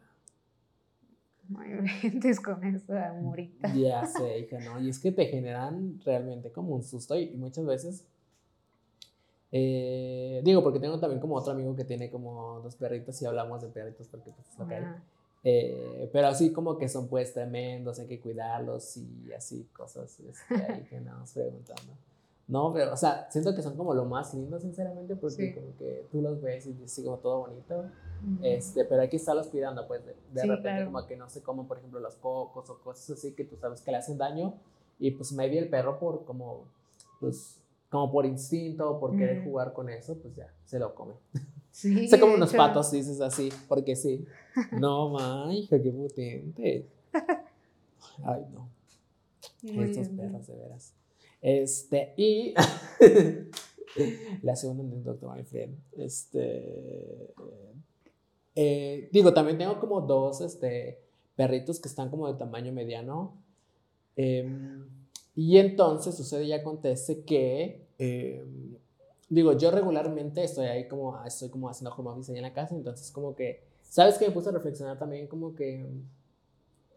[1.48, 1.66] Muy
[2.02, 3.72] ventes con esa morita.
[3.76, 4.80] Ya sé, hija, no.
[4.80, 8.04] Y es que te generan realmente como un susto y muchas veces.
[9.56, 13.62] Eh, digo, porque tengo también como otro amigo que tiene como dos perritos y hablamos
[13.62, 14.84] de perritos porque pues es lo que hay.
[15.44, 20.54] Eh, pero así como que son pues tremendos, hay que cuidarlos y así cosas este,
[20.72, 21.92] ahí que andamos preguntando.
[22.48, 25.54] No, pero, o sea, siento que son como lo más lindo, sinceramente, porque Sí.
[25.54, 27.74] como que tú los ves y así como todo bonito.
[27.78, 28.38] Ujú.
[28.44, 30.86] Este, pero hay que estarlos cuidando, pues, de, de Sí, repente, claro.
[30.92, 33.80] como que no se coman, por ejemplo, los cocos o cosas así que tú sabes
[33.80, 34.54] que le hacen daño.
[34.98, 36.64] Y pues, maybe el perro, por como,
[37.20, 37.60] pues,
[37.94, 41.14] como por instinto, por querer jugar con eso, pues ya, se lo come.
[41.70, 44.26] Sí, Se come unos hecho, patos, dices así, porque sí.
[44.72, 46.88] No, ma, hija, qué potente.
[48.24, 48.68] Ay, no.
[49.62, 50.16] muy Estos bien.
[50.16, 50.92] perros, de veras.
[51.40, 52.52] Este, y
[54.42, 55.78] la segunda anécdota, my friend.
[55.92, 57.32] Este,
[58.56, 61.00] eh, digo, también tengo como dos este,
[61.36, 63.36] perritos que están como de tamaño mediano.
[64.16, 64.84] Em,
[65.36, 68.76] y entonces sucede y acontece que, em,
[69.28, 72.74] digo, yo regularmente estoy ahí como, estoy como haciendo home office ahí en la casa,
[72.74, 74.28] entonces como que, ¿sabes qué?
[74.28, 75.86] Me puse a reflexionar también como que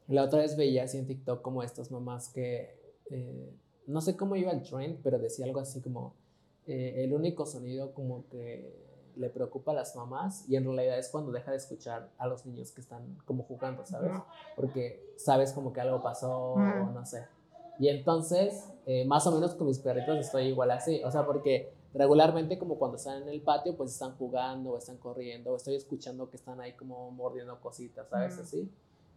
[0.07, 2.75] la otra vez veía así en TikTok como estas mamás que,
[3.09, 3.53] eh,
[3.87, 6.13] no sé cómo iba el trend, pero decía algo así como,
[6.65, 11.09] eh, el único sonido como que le preocupa a las mamás y en realidad es
[11.09, 14.11] cuando deja de escuchar a los niños que están como jugando, ¿sabes?
[14.55, 17.25] Porque sabes como que algo pasó o no sé.
[17.79, 21.71] Y entonces, eh, más o menos con mis perritos estoy igual así, o sea, porque
[21.93, 25.75] regularmente como cuando están en el patio, pues están jugando o están corriendo o estoy
[25.75, 28.33] escuchando que están ahí como mordiendo cositas, ¿sabes?
[28.33, 28.41] Ujú.
[28.43, 28.71] Así.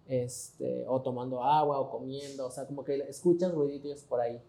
[0.06, 4.40] Este, o tomando agua o comiendo, o sea, como que escuchas ruiditos por ahí.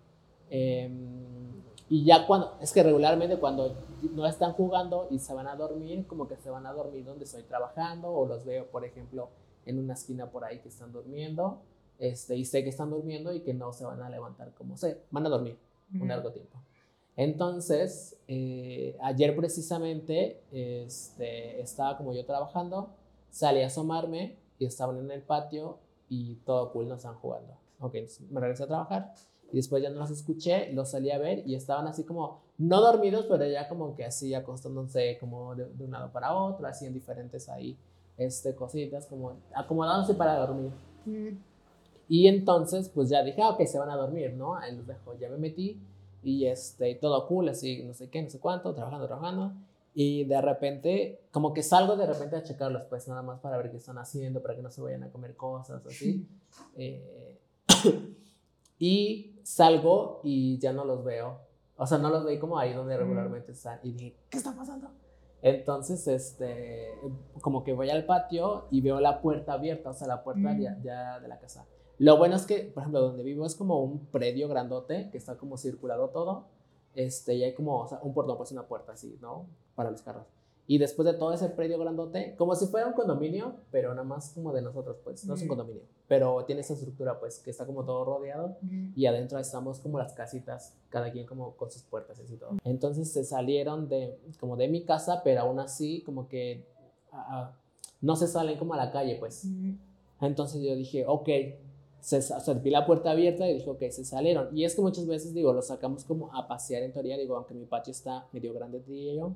[0.49, 3.75] Em, y ya cuando, es que regularmente cuando
[4.13, 7.25] no están jugando y se van a dormir, como que se van a dormir donde
[7.25, 9.29] estoy trabajando o los veo, por ejemplo,
[9.65, 11.59] en una esquina por ahí que están durmiendo,
[12.01, 14.97] este, y sé que están durmiendo y que no se van a levantar como sé,
[15.11, 15.55] van a dormir
[15.93, 16.07] un Ujú.
[16.07, 16.57] largo tiempo.
[17.15, 22.89] Entonces, eh, ayer precisamente este, estaba como yo trabajando,
[23.29, 25.77] salí a asomarme y estaban en el patio
[26.09, 27.53] y todo cool, no estaban jugando.
[27.79, 27.95] Ok,
[28.31, 29.13] me regresé a trabajar
[29.51, 32.81] y después ya no los escuché, los salí a ver y estaban así como, no
[32.81, 36.93] dormidos, pero ya como que así acostándose como de, de un lado para otro, en
[36.93, 37.77] diferentes ahí
[38.17, 40.71] este, cositas, como acomodándose para dormir.
[41.05, 41.37] Ujú.
[42.13, 44.57] Y entonces, pues ya dije, ah, ok, se van a dormir, ¿no?
[44.57, 45.81] Ahí los dejo, ya me metí
[46.21, 49.53] y este, todo cool, así, no sé qué, no sé cuánto, trabajando, trabajando.
[49.93, 53.71] Y de repente, como que salgo de repente a checarlos, pues nada más para ver
[53.71, 56.27] qué están haciendo, para que no se vayan a comer cosas, así.
[56.75, 57.39] Eh,
[58.77, 61.39] y salgo y ya no los veo.
[61.77, 63.79] O sea, no los veí como ahí donde regularmente están.
[63.83, 64.89] Y dije, ¿qué está pasando?
[65.41, 66.89] Entonces, este,
[67.39, 70.59] como que voy al patio y veo la puerta abierta, o sea, la puerta Mm.
[70.61, 71.65] ya, ya de la casa.
[72.01, 75.37] Lo bueno es que, por ejemplo, donde vivo es como un predio grandote que está
[75.37, 76.45] como circulado todo.
[76.95, 79.45] Este, y hay como, o sea, un portón, pues una puerta así, ¿no?
[79.75, 80.25] Para los carros.
[80.65, 84.31] Y después de todo ese predio grandote, como si fuera un condominio, pero nada más
[84.31, 87.67] como de nosotros, pues, no es un condominio, pero tiene esa estructura, pues, que está
[87.67, 88.57] como todo rodeado
[88.95, 92.57] y adentro estamos como las casitas, cada quien como con sus puertas y así todo.
[92.63, 96.65] Entonces se salieron de, como de mi casa, pero aún así como que
[97.11, 97.51] ah,
[98.01, 99.45] no se salen como a la calle, pues.
[100.19, 101.29] Entonces yo dije, ok,
[102.01, 104.55] se, vi la puerta abierta y dijo que se salieron.
[104.57, 107.53] Y es que muchas veces, digo, lo sacamos como a pasear en teoría, digo, aunque
[107.53, 109.33] mi patio está medio grande, diría yo,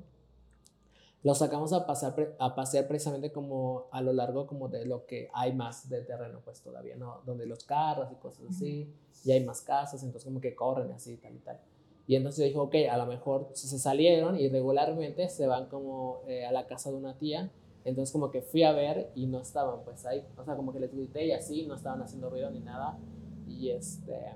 [1.22, 5.28] lo sacamos a, pasar, a pasear precisamente como a lo largo como de lo que
[5.32, 7.22] hay más de terreno, pues todavía, ¿no?
[7.24, 8.92] Donde los carros y cosas así,
[9.24, 11.58] y hay más casas, entonces como que corren así, tal y tal.
[12.06, 16.20] Y entonces yo dije, ok, a lo mejor se salieron y regularmente se van como
[16.28, 17.50] eh, a la casa de una tía.
[17.86, 20.26] Entonces como que fui a ver y no estaban pues ahí.
[20.36, 22.98] O sea, como que les grité y así, no estaban haciendo ruido ni nada.
[23.46, 24.34] Y este...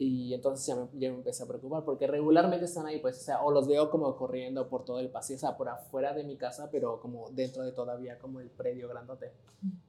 [0.00, 3.20] Y entonces ya me, ya me, empecé a preocupar porque regularmente están ahí, pues, o
[3.20, 6.22] sea, o los veo como corriendo por todo el pasillo, o sea, por afuera de
[6.22, 9.32] mi casa, pero como dentro de todavía como el predio grandote.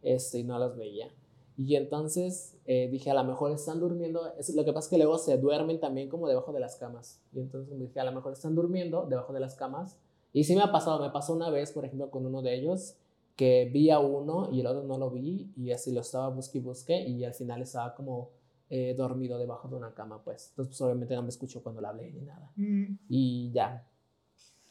[0.01, 1.13] Este, y no los veía.
[1.55, 4.33] Y entonces eh, dije, a lo mejor están durmiendo.
[4.37, 7.21] Es, lo que pasa es que luego se duermen también como debajo de las camas.
[7.31, 9.99] Y entonces me dije, a lo mejor están durmiendo debajo de las camas.
[10.33, 12.95] Y sí me ha pasado, me pasó una vez, por ejemplo, con uno de ellos,
[13.35, 15.51] que vi a uno y el otro no lo vi.
[15.55, 17.01] Y así lo estaba busque y busque.
[17.07, 18.29] Y al final estaba como
[18.69, 20.49] eh, dormido debajo de una cama, pues.
[20.49, 22.51] Entonces, pues, obviamente no me escuchó cuando le hablé ni nada.
[22.55, 22.99] Mm.
[23.09, 23.85] Y ya.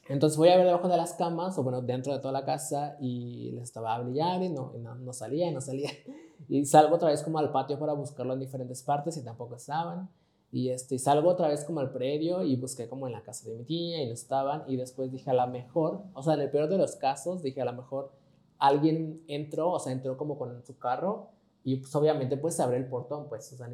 [0.09, 2.97] Entonces voy a ver debajo de las camas, o bueno, dentro de toda la casa,
[3.01, 5.91] y les estaba hablando y no, no, no salía, no salía.
[6.49, 10.09] Y salgo otra vez como al patio para buscarlo en diferentes partes y tampoco estaban.
[10.51, 13.57] Y este, salgo otra vez como al predio y busqué como en la casa de
[13.57, 14.65] mi tía y no estaban.
[14.67, 17.61] Y después dije a lo mejor, o sea, en el peor de los casos, dije
[17.61, 18.13] a lo mejor
[18.59, 21.29] alguien entró, o sea, entró como con su carro
[21.65, 23.69] y pues obviamente pues se abre el portón, pues, o sea,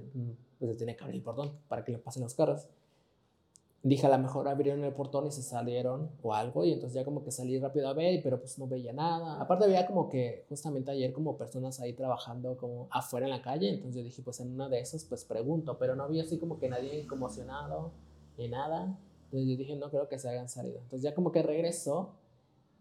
[0.58, 2.66] pues se tiene que abrir el portón para que le pasen los carros
[3.85, 7.05] dije a lo mejor abrieron el portón y se salieron o algo y entonces ya
[7.05, 10.47] como que salí rápido a ver pero pues no veía nada aparte había como que
[10.49, 14.40] justamente ayer como personas ahí trabajando como afuera en la calle entonces yo dije pues
[14.40, 17.92] en una de esas pues pregunto pero no había así como que nadie conmocionado
[18.38, 21.42] ni nada entonces yo dije no creo que se hayan salido entonces ya como que
[21.42, 22.14] regresó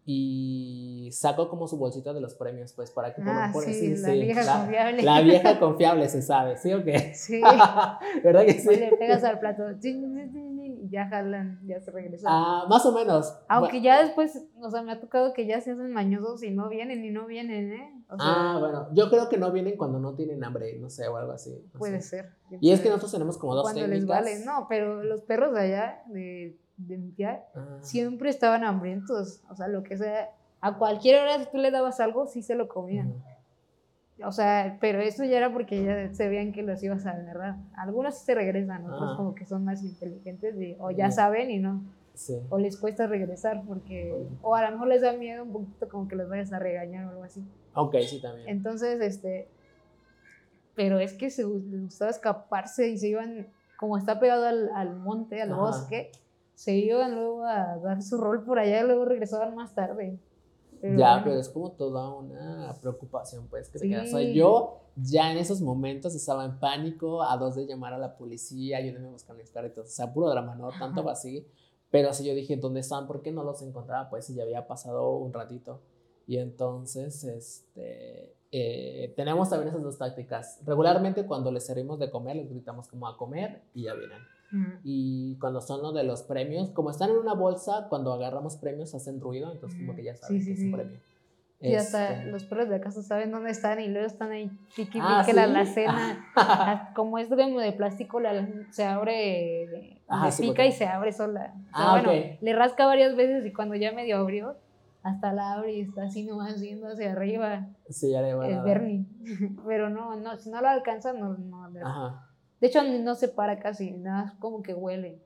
[0.06, 4.10] y saco como su bolsita de los premios, pues para que ah, por, sí, la
[4.10, 5.02] vieja confiable.
[5.02, 7.14] La vieja confiable se sabe, ¿sí o qué?
[7.14, 7.40] Sí.
[8.22, 8.76] ¿Verdad que sí?
[8.76, 9.72] le pegas al plato
[10.94, 12.32] ya jalan, ya se regresan.
[12.32, 13.36] Ah, más o menos.
[13.48, 16.68] Aunque ya después, o sea, me ha tocado que ya se hacen mañosos y no
[16.68, 18.04] vienen y no vienen, ¿eh?
[18.08, 21.32] ah, bueno, yo creo que no vienen cuando no tienen hambre, no sé, o algo
[21.32, 21.64] así.
[21.78, 22.32] puede ser.
[22.60, 25.60] Y es que nosotros tenemos como dos cuando les vale, no, pero los perros de
[25.60, 27.78] allá, de de mi tía, ah.
[27.80, 29.42] siempre estaban hambrientos.
[29.50, 30.30] O sea, lo que sea,
[30.60, 33.22] a cualquier hora si tú le dabas algo, sí se lo comían.
[34.22, 37.56] O sea, pero eso ya era porque ya se veían que los ibas a agarrar.
[37.76, 41.82] Algunos sí se regresan, otros como que son más inteligentes o ya saben y no.
[42.48, 46.06] O les cuesta regresar porque, o a lo mejor les da miedo un poquito como
[46.06, 47.44] que los vayas a regañar o algo así.
[47.74, 48.48] Ok, sí, también.
[48.48, 49.48] Entonces, este,
[50.76, 54.94] pero es que se les gustaba escaparse y se iban, como está pegado al, al
[54.94, 56.12] monte, al bosque,
[56.54, 60.16] se iban luego a dar su rol por allá y luego regresaban más tarde.
[60.96, 65.38] Ya, pero es como toda una preocupación, pues, que te O sea, yo ya en
[65.38, 69.12] esos momentos estaba en pánico, a dos de llamar a la policía, yo no a
[69.12, 71.46] buscar mis perritos, o sea, puro drama, no tanto así,
[71.90, 73.06] pero así yo dije, ¿dónde están?
[73.06, 74.10] ¿Por qué no los encontraba?
[74.10, 75.80] Pues ya había pasado un ratito.
[76.26, 80.60] Y entonces, este, eh, tenemos también esas dos tácticas.
[80.64, 84.18] Regularmente cuando les servimos de comer, les gritamos como a comer y ya vienen.
[84.82, 88.94] Y cuando son los de los premios, como están en una bolsa, cuando agarramos premios
[88.94, 91.00] hacen ruido, entonces como que ya saben que es un premio.
[91.60, 94.98] Y hasta este los perros de casa saben dónde están y luego están ahí piqui
[95.00, 96.26] ah, la alacena.
[96.36, 99.98] Ah, como es de plástico, la, se abre,
[100.38, 101.54] pica y se abre sola.
[101.72, 104.56] ah, bueno, le rasca varias veces y cuando ya medio abrió,
[105.02, 107.66] hasta la abre y está así nomás viendo hacia arriba.
[107.88, 109.06] Sí, ya le va Es Bernie.
[109.66, 111.70] Pero no, no, si no lo alcanza, no, no.
[111.82, 112.28] Ajá.
[112.64, 115.18] De hecho, no se para casi, nada, como que huele.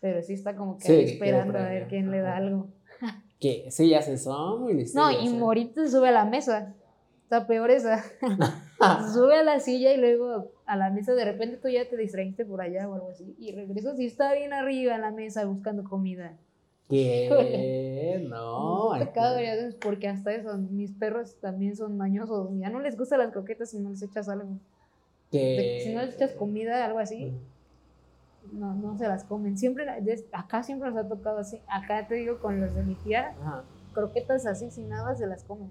[0.00, 2.68] Pero sí está como que esperando a ver quién le da algo.
[3.40, 4.94] Que sí, ya se son muy listos.
[4.94, 6.74] No, y Morito se sube a la mesa.
[7.22, 8.04] Está peor esa.
[9.14, 12.44] sube a la silla y luego a la mesa de repente tú ya te distraíste
[12.44, 13.34] por allá o algo así.
[13.38, 16.36] Y regresas y está bien arriba en la mesa buscando comida.
[16.90, 18.26] ¿Qué?
[18.28, 18.90] No.
[18.98, 19.38] Pecado
[19.80, 22.50] porque hasta eso, mis perros también son mañosos.
[22.58, 24.58] Ya no les gustan las croquetas si no les echas algo
[25.30, 27.34] si no les echas comida, algo así,
[28.52, 29.58] no, no se las comen.
[29.58, 29.86] Siempre,
[30.32, 31.60] acá siempre nos ha tocado así.
[31.68, 33.34] Acá te digo, con los de mi tía,
[33.92, 35.70] croquetas así, sin nada, se las comen.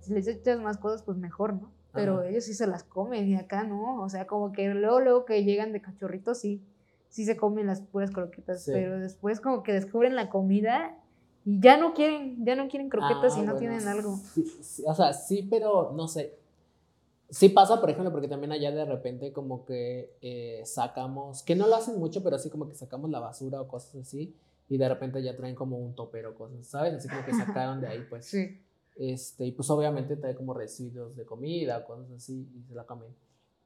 [0.00, 1.70] Si les echas más cosas, pues mejor, ¿no?
[1.92, 4.02] Pero ellos sí se las comen y acá no.
[4.02, 6.62] O sea, como que luego, luego que llegan de cachorritos, sí,
[7.08, 8.64] sí se comen las puras croquetas.
[8.66, 10.96] Pero después como que descubren la comida
[11.44, 14.18] y ya no quieren, ya no quieren croquetas y no tienen algo.
[14.86, 16.41] o sea, sí, pero no sé
[17.32, 21.66] Sí pasa, por ejemplo, porque también allá de repente como que eh, sacamos, que no
[21.66, 24.36] lo hacen mucho, pero así como que sacamos la basura o cosas así,
[24.68, 26.92] y de repente ya traen como un topero, cosas, ¿sabes?
[26.92, 28.26] Así como que sacaron de ahí, pues.
[28.26, 28.60] Sí.
[28.96, 33.08] Este, y pues obviamente trae como residuos de comida, cosas así, y se la comen.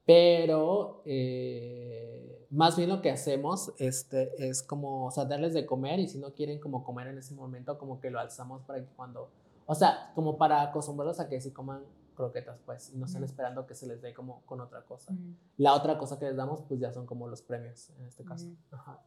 [0.05, 5.99] Pero eh, más bien lo que hacemos este, es como, o sea, darles de comer
[5.99, 8.95] y si no quieren como comer en ese momento, como que lo alzamos para que
[8.95, 9.29] cuando,
[9.67, 11.83] o sea, como para acostumbrarlos a que sí coman
[12.17, 13.25] croquetas, pues, y no estén Mm.
[13.27, 15.13] esperando que se les dé como con otra cosa.
[15.13, 15.37] Mm.
[15.59, 18.47] La otra cosa que les damos, pues ya son como los premios, en este caso.
[18.47, 18.75] Mm.
[18.75, 18.99] Ajá.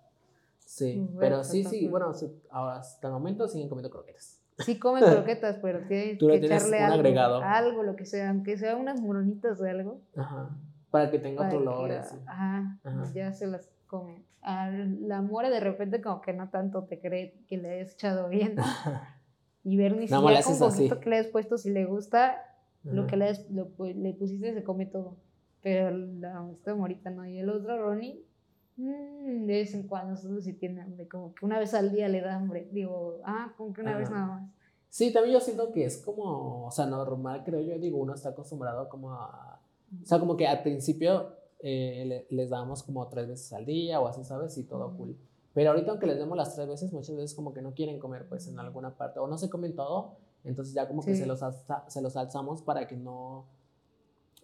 [0.59, 1.91] Sí, Bueno, pero sí, pues, sí, pues.
[1.91, 4.39] bueno, sí, ahora hasta el momento siguen comiendo croquetas.
[4.59, 5.79] Sí comen croquetas, pero
[6.19, 7.41] Tú le que echarle algo, agregado.
[7.43, 10.01] algo, lo que sea, aunque sea unas moronitas de algo.
[10.15, 10.49] Ajá.
[10.91, 11.91] Para que tenga otro olor.
[11.91, 13.11] Ajá, Ajá.
[13.13, 14.23] ya se las comen.
[14.41, 18.29] A la mora de repente como que no tanto te cree que le hayas echado
[18.29, 18.55] bien.
[19.61, 20.77] Y ver ni siquiera con haces así.
[20.87, 22.48] poquito que le hayas puesto, si le gusta,
[22.83, 25.17] lo que le, lo pu- le pusiste se come todo.
[25.61, 27.25] Pero la, esta morita no.
[27.25, 28.23] Y el otro Ronnie,
[28.77, 31.07] mm, de vez en cuando, solo si tiene hambre.
[31.07, 32.69] Como que una vez al día le da hambre.
[32.71, 34.49] Digo, ah, como que una vez nada más.
[34.89, 38.29] Sí, también yo siento que es como, o sea, normal, creo yo, digo, uno está
[38.29, 39.61] acostumbrado como a,
[40.01, 43.99] o sea, como que al principio eh, le- les damos como tres veces al día
[43.99, 44.57] o así, ¿sabes?
[44.57, 45.15] Y todo cool.
[45.53, 48.27] Pero ahorita aunque les demos las tres veces, muchas veces como que no quieren comer
[48.27, 51.21] pues en alguna parte o no se comen todo, entonces ya como que Sí.
[51.21, 53.45] se los, alza- se los alzamos para que no,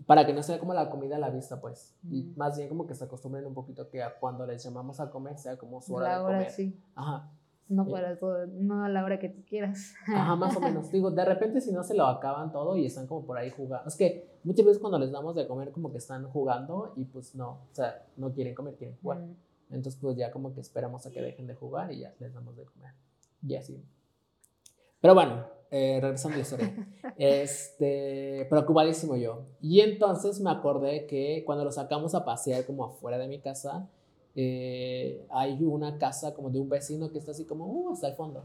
[0.05, 2.37] para que no sea como la comida a la vista pues, y Ujú.
[2.37, 5.37] más bien como que se acostumbren un poquito que a cuando les llamamos a comer
[5.37, 6.51] sea como su hora La de hora comer.
[6.51, 6.79] sí.
[6.95, 7.31] Ajá.
[7.67, 9.95] No para todo, no a la hora que tú quieras.
[10.07, 10.91] Ajá, más o menos.
[10.91, 13.87] Digo, de repente si no se lo acaban todo y están como por ahí jugando.
[13.87, 17.33] Es que muchas veces cuando les damos de comer como que están jugando y pues
[17.33, 19.17] no, o sea, no quieren comer, quieren jugar.
[19.19, 19.35] Mm.
[19.71, 22.55] Entonces pues ya como que esperamos a que dejen de jugar y ya les damos
[22.55, 22.91] de comer.
[23.47, 23.83] Y así.
[25.01, 26.87] Pero bueno, eh, regresando a la historia.
[27.17, 29.43] Este, preocupadísimo yo.
[29.61, 33.89] Y entonces me acordé que cuando lo sacamos a pasear como afuera de mi casa,
[34.35, 38.15] eh, hay una casa como de un vecino que está así como uh, hasta el
[38.15, 38.43] fondo.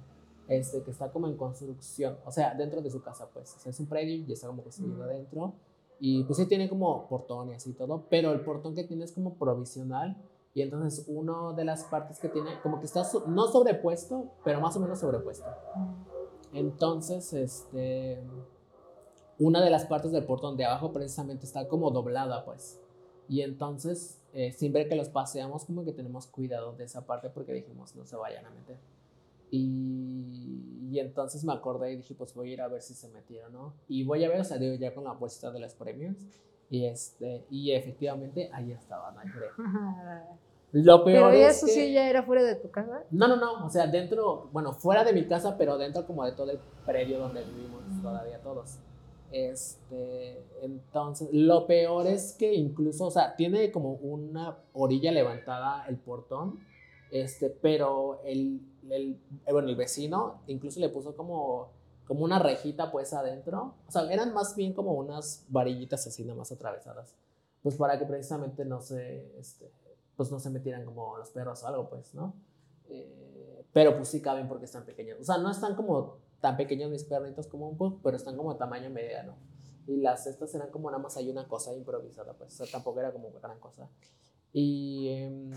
[0.48, 3.54] Este, que está como en construcción, o sea, dentro de su casa, pues.
[3.56, 5.52] O sea, es un predio y está como construido adentro.
[6.00, 9.12] Y pues sí tiene como portón y así todo, pero el portón que tiene es
[9.12, 10.16] como provisional.
[10.54, 14.60] Y entonces uno de las partes que tiene, como que está so- no sobrepuesto, pero
[14.60, 15.44] más o menos sobrepuesto.
[15.76, 16.19] Mm.
[16.52, 18.22] Entonces, este,
[19.38, 22.80] una de las partes del portón de abajo precisamente está como doblada, pues.
[23.28, 27.52] Y entonces, eh, siempre que los paseamos, como que tenemos cuidado de esa parte porque
[27.52, 28.78] dijimos, no se vayan a meter.
[29.52, 33.08] Y, y entonces me acordé y dije, pues voy a ir a ver si se
[33.08, 33.74] metieron, ¿no?
[33.88, 36.16] Y voy a ver, o sea, digo, ya con la bolsita de los premios.
[36.68, 39.50] Y, este, y efectivamente, ahí estaban, ahí creo.
[40.72, 43.04] Lo peor Pero es eso que- sí ya era fuera de tu casa.
[43.10, 46.32] no, no, no, o sea, dentro, bueno, fuera de mi casa, pero dentro como de
[46.32, 48.78] todo el predio donde vivimos todavía todos.
[49.32, 55.96] Este, entonces, lo peor es que incluso, o sea, tiene como una orilla levantada el
[55.96, 56.60] portón,
[57.10, 58.60] este, pero el,
[58.90, 61.68] el, eh, bueno, el vecino incluso le puso como,
[62.06, 66.38] como una rejita pues adentro, o sea, eran más bien como unas varillitas así nada
[66.38, 67.14] más atravesadas,
[67.62, 69.70] pues para que precisamente no se, este,
[70.20, 72.34] pues no se metieran como los perros o algo, pues, ¿no?
[72.90, 75.18] Eh, pero pues sí caben porque están pequeños.
[75.18, 78.54] O sea, no están como tan pequeños mis perritos como un pug, pero están como
[78.54, 79.32] tamaño mediano.
[79.86, 83.00] Y las estas eran como nada más hay una cosa improvisada, pues, o sea, tampoco
[83.00, 83.88] era como gran cosa.
[84.52, 85.52] Y, em,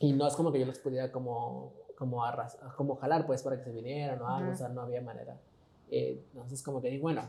[0.00, 3.56] y no es como que yo los pudiera como, como, arras como jalar, pues, para
[3.56, 4.52] que se vinieran o algo, Ajá.
[4.52, 5.40] o sea, no había manera.
[5.90, 7.22] Eh, entonces, como que dije, bueno,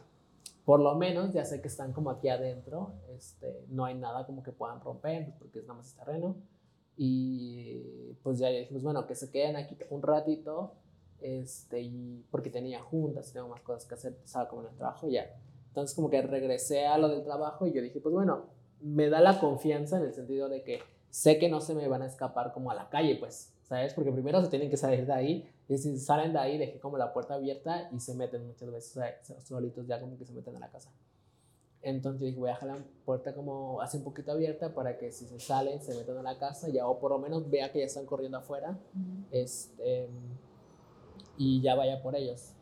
[0.67, 4.43] por lo menos ya sé que están como aquí adentro, este, no hay nada como
[4.43, 6.35] que puedan romper, pues, porque es nada más terreno.
[6.97, 10.73] Y pues ya dije, pues bueno, que se queden aquí un ratito,
[11.21, 15.07] este, y porque tenía juntas, tengo más cosas que hacer, estaba como en el trabajo,
[15.07, 15.39] ya.
[15.69, 18.47] Entonces como que regresé a lo del trabajo y yo dije, pues bueno,
[18.81, 22.01] me da la confianza en el sentido de que sé que no se me van
[22.01, 23.93] a escapar como a la calle, pues, ¿sabes?
[23.93, 26.97] Porque primero se tienen que salir de ahí, y si salen de ahí, dejé como
[26.97, 30.55] la puerta abierta y se meten muchas veces, sea, solitos ya como que se meten
[30.55, 30.91] a la casa.
[31.81, 35.11] Entonces yo dije, voy a dejar la puerta como así un poquito abierta para que
[35.11, 37.79] si se salen, se metan a la casa, ya o por lo menos vea que
[37.79, 38.77] ya están corriendo afuera,
[39.31, 40.09] este,
[41.37, 42.53] y ya vaya por ellos.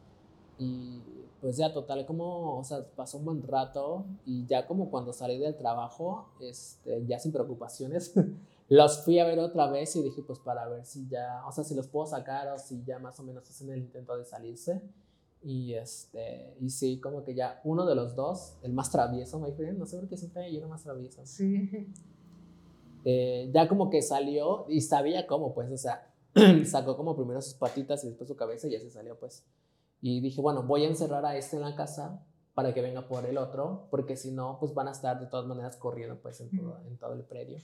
[0.57, 1.01] Y
[1.41, 5.37] pues ya total como, o sea, pasó un buen rato y ya como cuando salí
[5.37, 8.13] del trabajo, este, ya sin preocupaciones,
[8.67, 11.63] los fui a ver otra vez y dije pues para ver si ya, o sea,
[11.63, 14.81] si los puedo sacar o si ya más o menos hacen el intento de salirse.
[15.43, 19.51] Y este, y sí, como que ya uno de los dos, el más travieso, my
[19.51, 21.21] friend, no sé por qué siempre hay uno más travieso.
[21.23, 21.69] Sí.
[23.07, 26.11] Eh, ya como que salió y sabía cómo, pues, o sea,
[26.65, 29.45] sacó como primero sus patitas y después su cabeza y ya se salió, pues.
[30.01, 33.25] Y dije, bueno, voy a encerrar a este en la casa para que venga por
[33.25, 36.49] el otro, porque si no, pues van a estar de todas maneras corriendo, pues, en
[36.49, 37.59] todo, en todo el predio.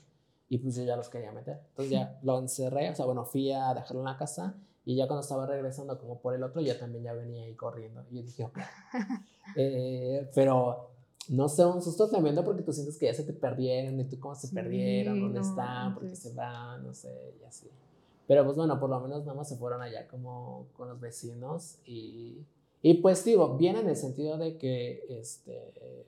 [0.51, 1.61] Y pues yo ya los quería meter.
[1.69, 5.07] Entonces ya lo encerré, o sea, bueno, fui a dejarlo en la casa y ya
[5.07, 8.03] cuando estaba regresando como por el otro, ya también ya venía ahí corriendo.
[8.11, 8.59] Y yo dije, ok.
[9.55, 10.91] Eh, pero
[11.29, 14.19] no sé, un susto tremendo porque tú sientes que ya se te perdieron y tú
[14.19, 16.23] cómo se Sí, perdieron, dónde no están, por qué manches.
[16.23, 17.67] se van, no sé, y así.
[18.27, 21.77] Pero pues bueno, por lo menos nada más se fueron allá como con los vecinos
[21.85, 22.45] y,
[22.81, 26.05] y pues digo, bien en el sentido de que, este,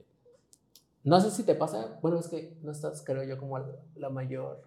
[1.04, 3.58] no sé si te pasa, bueno, es que no estás, creo yo, como
[3.96, 4.62] la, mayor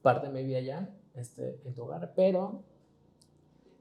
[0.00, 2.62] parte de mi vida allá, este, en tu hogar, pero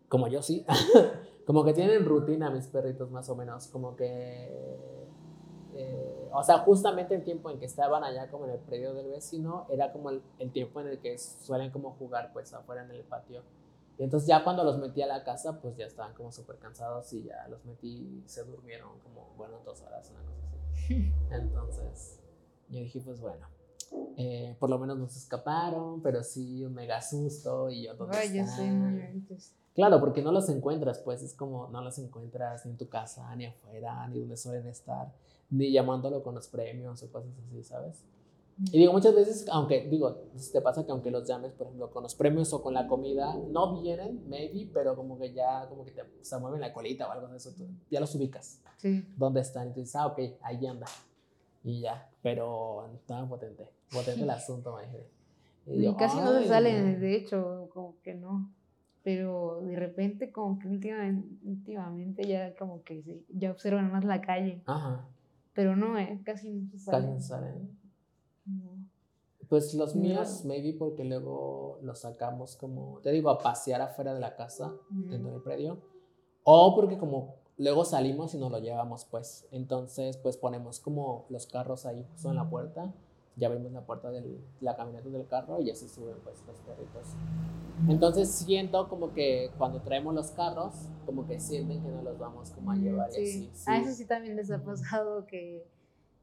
[0.09, 0.65] como yo sí,
[1.45, 4.49] como que tienen rutina mis perritos más o menos, como que,
[5.73, 9.07] eh, o sea, justamente el tiempo en que estaban allá como en el predio del
[9.07, 13.03] vecino, era como el, tiempo en el que suelen como jugar pues afuera en el
[13.03, 13.43] patio.
[13.97, 17.13] Y entonces ya cuando los metí a la casa, pues ya estaban como súper cansados
[17.13, 20.60] y ya los metí se durmieron como, bueno, dos horas, una cosa así.
[21.31, 22.19] Entonces
[22.69, 23.47] yo dije, pues bueno,
[24.17, 28.39] eh, por lo menos nos escaparon, pero sí un mega susto y yo, ¿dónde Ay,
[28.39, 28.65] están?
[28.65, 29.53] inventes.
[29.73, 33.33] Claro, porque no los encuentras, pues es como no los encuentras ni en tu casa,
[33.35, 35.13] ni afuera, ni donde suelen estar,
[35.49, 38.03] ni llamándolo con los premios o cosas así, ¿sabes?
[38.71, 40.13] Y digo, muchas veces, aunque, digo,
[40.51, 43.33] te pasa que aunque los llames, por ejemplo, con los premios o con la comida,
[43.49, 47.11] no vienen, maybe, pero como que ya, como que te, se mueven la colita o
[47.11, 49.05] algo de eso, tú ya los ubicas, Sí.
[49.15, 50.87] dónde están, y tú dices, ah, ok, ahí anda,
[51.63, 55.07] y ya, pero estaba potente, potente el asunto, dije.
[55.67, 56.99] Y yo, casi no "Ay, se salen, no".
[56.99, 58.51] de hecho, como que no.
[59.03, 64.21] Pero de repente, como que últimamente, últimamente ya como que sí, ya observan más la
[64.21, 64.61] calle.
[64.65, 65.07] Ajá,
[65.53, 67.13] Pero no, eh, casi no se casi salen.
[67.13, 67.79] no salen.
[68.45, 68.77] No.
[69.49, 70.01] Pues los No.
[70.01, 74.71] míos, maybe porque luego los sacamos como, te digo, a pasear afuera de la casa,
[74.89, 75.33] dentro Mm.
[75.33, 75.81] del predio,
[76.43, 79.45] o porque como luego salimos y nos lo llevamos, pues.
[79.51, 82.91] Entonces, pues ponemos como los carros ahí justo en la puerta,
[83.37, 86.57] ya abrimos la puerta de la camioneta del carro y ya se suben, pues, los
[86.59, 87.07] perritos.
[87.87, 90.73] Entonces siento como que cuando traemos los carros,
[91.05, 93.49] como que sienten que no los vamos como a llevar y Sí.
[93.53, 93.63] así.
[93.67, 93.83] Ah, sí.
[93.87, 95.65] eso sí también les ha pasado que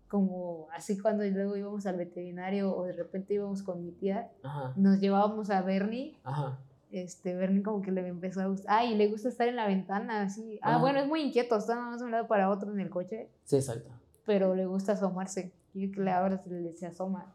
[0.09, 4.73] como así cuando luego íbamos al veterinario o de repente íbamos con mi tía, Ajá,
[4.77, 6.59] nos llevábamos a Bernie, ajá,
[6.91, 10.23] este Bernie como que le empezó a gustar, ay, le gusta estar en la ventana,
[10.23, 10.79] así, ah, Ajá.
[10.81, 13.57] bueno, es muy inquieto, está más de un lado para otro en el coche, sí,
[13.57, 13.91] exacto.
[14.25, 17.35] pero le gusta asomarse, y que le abres y le se asoma,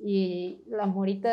[0.00, 1.30] y la morita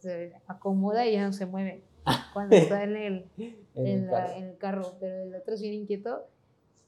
[0.00, 1.82] se acomoda y ya no se mueve
[2.32, 4.32] cuando está en el, En el en, la- carro.
[4.36, 6.26] en el carro, pero el otro es bien inquieto.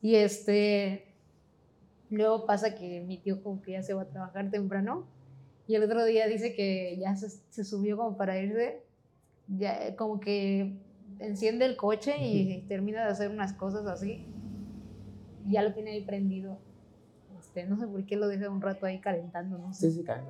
[0.02, 1.12] Y este,
[2.08, 5.06] luego pasa que mi tío como que ya se va a trabajar temprano
[5.66, 8.82] y el otro día dice que ya se, se subió como para irse,
[9.58, 10.76] ya como que
[11.18, 14.26] enciende el coche y termina de hacer unas cosas así.
[15.46, 16.58] Y ya lo tiene ahí prendido.
[17.38, 19.90] Este, no sé por qué lo deja un rato ahí calentando, no sé.
[19.90, 20.24] Sí, sí, caen.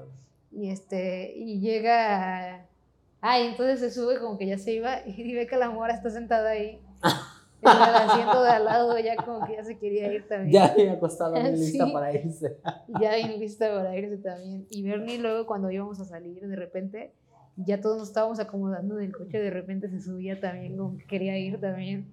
[0.52, 2.66] Y este, y llega.
[3.20, 6.10] Ay, entonces se sube como que ya se iba y ve que la mora está
[6.10, 6.80] sentada ahí.
[7.62, 10.50] En el asiento de al lado, ya como que ya se quería ir también.
[10.50, 11.92] Ya había acostado bien lista Sí.
[11.92, 12.56] para irse.
[13.02, 14.66] Ya bien lista para irse también.
[14.70, 17.12] Y Bernie luego cuando íbamos a salir, de repente,
[17.64, 21.06] ya todos nos estábamos acomodando en el coche, de repente se subía también, como que
[21.06, 22.06] quería ir también.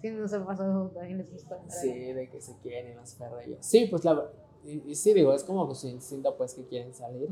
[0.00, 1.58] Sí, nos ha pasado, también les gusta.
[1.68, 3.64] Sí, de que se quieren los perrillos.
[3.64, 4.30] Sí, pues la
[4.64, 7.28] y, y sí, digo, es como su instinto pues que quieren salir.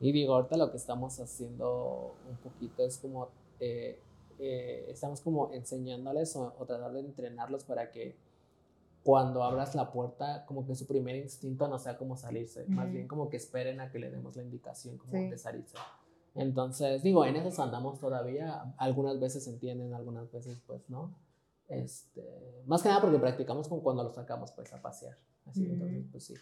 [0.00, 3.28] Y digo, ahorita lo que estamos haciendo un poquito es como,
[3.60, 3.98] eh,
[4.38, 8.16] eh, estamos como enseñándoles o, o tratar de entrenarlos para que
[9.04, 12.94] cuando abras la puerta, como que su primer instinto no sea como salirse, más Ujú.
[12.94, 15.28] bien como que esperen a que le demos la indicación como Sí.
[15.28, 15.76] de salirse.
[16.34, 18.74] Entonces, digo, en eso andamos todavía.
[18.78, 21.14] Algunas veces entienden, algunas veces pues no.
[21.68, 22.22] Este,
[22.66, 25.16] más que nada porque practicamos como cuando los sacamos pues a pasear.
[25.46, 25.72] Así, Ujú.
[25.72, 26.34] entonces, pues sí.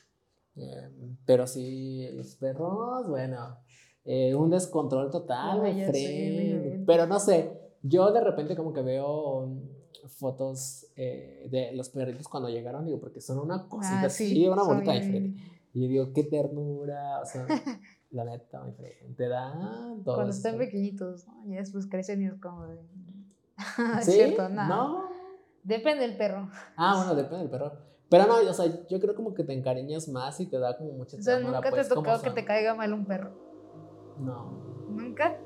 [0.57, 0.91] Eh,
[1.25, 3.59] pero sí, los perros, bueno,
[4.05, 6.81] eh, un descontrol total, de sé, no inventes.
[6.87, 12.29] Pero no sé, yo de repente como que veo mm, fotos eh, de los perritos
[12.29, 15.41] cuando llegaron, digo, porque son una cosita Ah, así, sí, una son bonita bien- diferente.
[15.73, 17.47] Y yo digo, qué ternura, o sea,
[18.11, 19.53] la neta, mi Fred, te da
[20.05, 21.45] todo Cuando están pequeñitos, ¿no?
[21.47, 22.79] ya después crecen y es como de...
[24.01, 24.13] es ¿Sí?
[24.13, 24.67] cierto, no.
[24.69, 25.11] ¿No?
[25.63, 26.49] Depende del perro.
[26.77, 27.73] Ah, bueno, depende del perro.
[28.09, 30.93] Pero no, o sea, yo creo como que te encariñas más y te da como
[30.93, 33.31] mucha O sea, ternura, nunca pues, te ha tocado que te caiga mal un perro.
[34.19, 34.51] No,
[34.89, 35.39] ¿Nunca?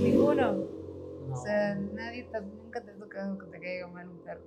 [0.00, 0.52] Ninguno.
[0.52, 4.42] no, O sea, nadie te- nunca te ha tocado que te caiga mal un perro.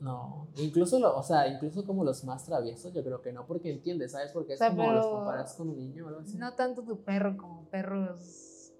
[0.00, 0.48] No.
[0.56, 4.12] Incluso, lo, o sea, incluso como los más traviesos, yo creo que no, porque entiendes,
[4.12, 4.30] ¿sabes?
[4.32, 6.36] Porque es O sea, como los comparas con un niño o algo así.
[6.36, 8.72] No tanto tu perro como perros,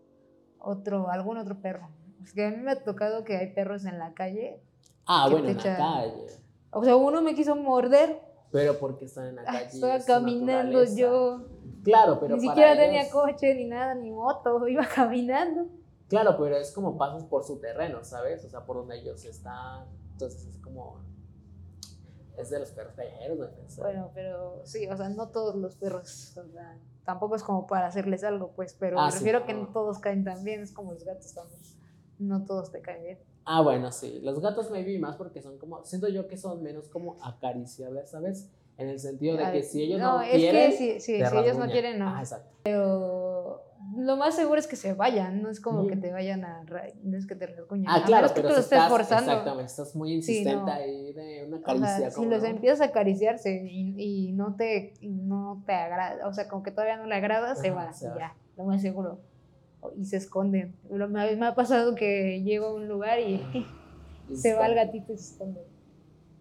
[0.59, 1.89] otro, algún otro perro.
[2.23, 4.61] Es que a mí me ha tocado que hay perros en la calle.
[5.07, 6.27] ah, bueno, en la calle.
[6.71, 8.21] O sea, uno me quiso morder.
[8.53, 9.65] Pero porque están en la Ah, calle.
[9.67, 10.97] estaba caminando naturaleza.
[11.01, 11.47] yo.
[11.85, 14.67] Claro, pero Ni para siquiera tenía ellos- coche, ni nada, ni moto.
[14.69, 15.69] Iba caminando.
[16.09, 18.45] Claro, pero es como pasas por su terreno, ¿sabes?
[18.45, 19.87] O sea, por donde ellos están.
[20.17, 20.99] Entonces es como.
[22.39, 23.51] es de los perros callejeros, güey.
[23.67, 23.85] o sea.
[23.85, 27.87] Bueno, pero sí, o sea, no todos los perros, o sea, tampoco es como para
[27.87, 29.63] hacerles algo, pues, pero Ah, me sí, refiero que no.
[29.65, 31.61] no todos caen tan bien, es como los gatos también.
[32.19, 33.19] No todos te caen bien.
[33.45, 34.21] Ah, bueno, sí.
[34.23, 38.51] Los gatos maybe más porque son como, siento yo que son menos como acariciables, ¿sabes?
[38.79, 41.39] En el sentido de que si ellos no, es quieren, que si, sí, si te
[41.41, 42.09] ellos no quieren, no.
[42.15, 42.51] Ah, exacto.
[42.63, 43.63] Pero
[43.97, 45.89] lo más seguro es que se vayan, no es como Mm.
[45.89, 46.63] que te vayan a,
[47.03, 47.87] no es que te rasguñen.
[47.89, 49.31] Ah, a claro, menos que pero tú si lo estés estás, forzando.
[49.33, 50.73] exactamente, estás muy insistente no.
[50.73, 52.11] ahí de una O sea, caricia.
[52.11, 52.49] si como, los ¿no?
[52.49, 53.95] empiezas a acariciarse y,
[54.29, 57.55] y no te y no te agrada, o sea, como que todavía no le agrada,
[57.55, 58.19] se va, se y va.
[58.19, 59.21] ya, lo más seguro.
[59.81, 60.75] O- Y se esconden.
[60.91, 63.41] Me, me ha pasado que llego a un lugar y
[64.29, 65.61] Y se va el gatito y se esconde.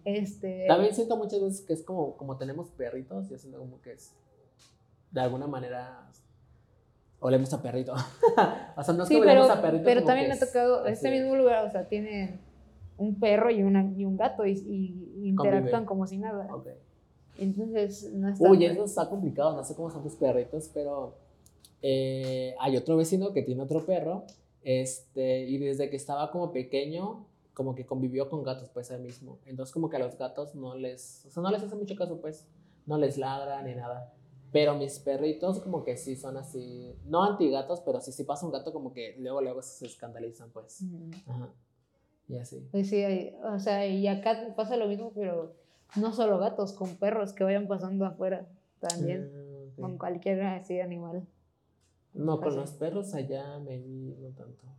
[0.06, 3.94] Este, También siento muchas veces que es como, como tenemos perritos, yo siento como que
[3.94, 4.12] es,
[5.10, 6.08] de alguna manera,
[7.18, 7.92] olemos a perrito.
[8.76, 9.84] o sea, no es sí, que pero, olemos a perrito.
[9.84, 12.38] pero también me ha tocado, este mismo lugar, o sea, tienen
[12.96, 16.54] un perro y, una, y un gato y, y interactúan como si nada.
[16.54, 16.68] Ok.
[17.38, 21.16] Entonces, no es Uy, eso está complicado, no sé cómo son tus perritos, pero
[21.82, 24.24] eh, hay otro vecino que tiene otro perro,
[24.62, 27.26] este, y desde que estaba como pequeño,
[27.56, 29.38] como que convivió con gatos, pues, él mismo.
[29.46, 32.20] Entonces, como que a los gatos no les, o sea, no les hace mucho caso,
[32.20, 32.46] pues,
[32.84, 34.12] no les ladra ni nada.
[34.52, 38.52] Pero mis perritos como que sí son así, no antigatos, pero sí, si pasa un
[38.52, 40.82] gato como que luego, luego se escandalizan, pues.
[40.82, 41.10] Mm.
[41.26, 41.48] Ajá.
[42.28, 42.68] Y así.
[42.70, 45.54] Pues sí, o sea, y acá pasa lo mismo, pero
[45.96, 48.46] no solo gatos, con perros que vayan pasando afuera
[48.80, 51.26] también, Ah, con cualquier así animal.
[52.12, 54.75] No, con los perros allá me no tanto.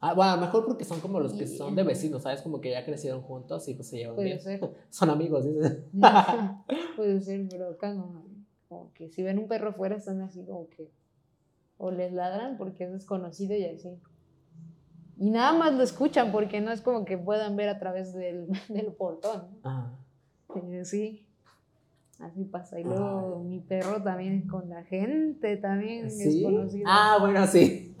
[0.00, 2.42] Ah, bueno, a lo mejor porque son como los que son de vecinos, ¿sabes?
[2.42, 4.40] Como que ya crecieron juntos y pues se llevan Puede bien.
[4.40, 4.60] ser.
[4.90, 5.78] Son amigos, dices.
[6.96, 8.24] Puede ser, pero acá no.
[8.68, 10.90] Como que si ven un perro afuera están así como que
[11.78, 13.98] o les ladran porque es desconocido y así.
[15.18, 18.48] Y nada más lo escuchan porque no es como que puedan ver a través del,
[18.68, 19.48] del portón.
[19.62, 19.92] Ajá.
[20.54, 21.26] Eh, Sí,
[22.20, 22.78] así pasa.
[22.80, 26.40] Y luego mi perro también con la gente también ¿Sí?
[26.42, 26.84] desconocido.
[26.86, 27.94] Ah, bueno, sí.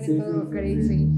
[0.00, 0.50] Sí, todo sí, sí.
[0.50, 1.08] crazy.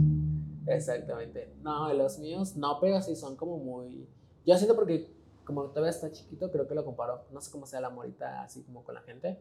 [0.67, 1.55] Exactamente.
[1.63, 4.09] No, los míos no, pero sí son como muy.
[4.47, 5.13] Yo siento porque,
[5.45, 7.25] como todavía está chiquito, creo que lo comparo.
[7.33, 9.41] No sé cómo sea la morita así como con la gente.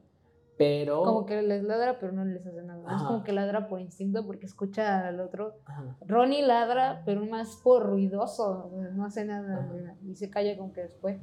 [0.58, 1.04] Pero.
[1.04, 2.82] Como que les ladra, pero no les hace nada.
[2.82, 3.08] Es Ajá.
[3.08, 5.56] como que ladra por instinto porque escucha al otro.
[5.66, 5.96] Ajá.
[6.06, 9.96] Ronnie ladra, pero más por ruidoso, no hace nada Ajá.
[10.06, 11.20] y se calla como que después.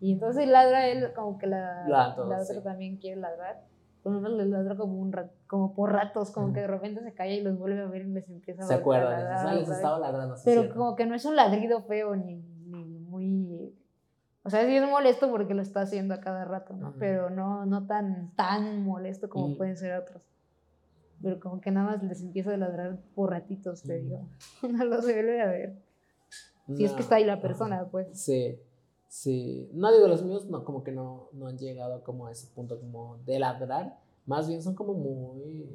[0.00, 2.60] Y entonces ladra él como que la, Ladran todos, la otra sí.
[2.62, 3.64] también quiere ladrar.
[4.04, 7.32] Uno les ladra como un rat- como por ratos, como que de repente se calla
[7.32, 9.76] y los vuelve a ver y les empieza a Se acuerdan, ah, les vez.
[9.78, 10.34] estaba ladrando.
[10.44, 10.78] Pero cierto.
[10.78, 13.74] como que no es un ladrido feo ni, ni muy...
[14.42, 16.94] O sea, sí es molesto porque lo está haciendo a cada rato, ¿no?
[16.98, 20.22] Pero no, no tan, tan molesto como Y- pueden ser otros.
[21.22, 24.28] Pero como que nada más les empieza a ladrar por ratitos, te digo.
[24.70, 25.78] No lo se vuelve a ver.
[26.76, 28.08] Si es que está ahí la persona, pues.
[28.20, 28.58] Sí,
[29.14, 29.70] sí.
[29.72, 32.80] No digo, los míos no, como que no, no han llegado como a ese punto
[32.80, 33.98] como de ladrar.
[34.26, 35.68] Más bien son como muy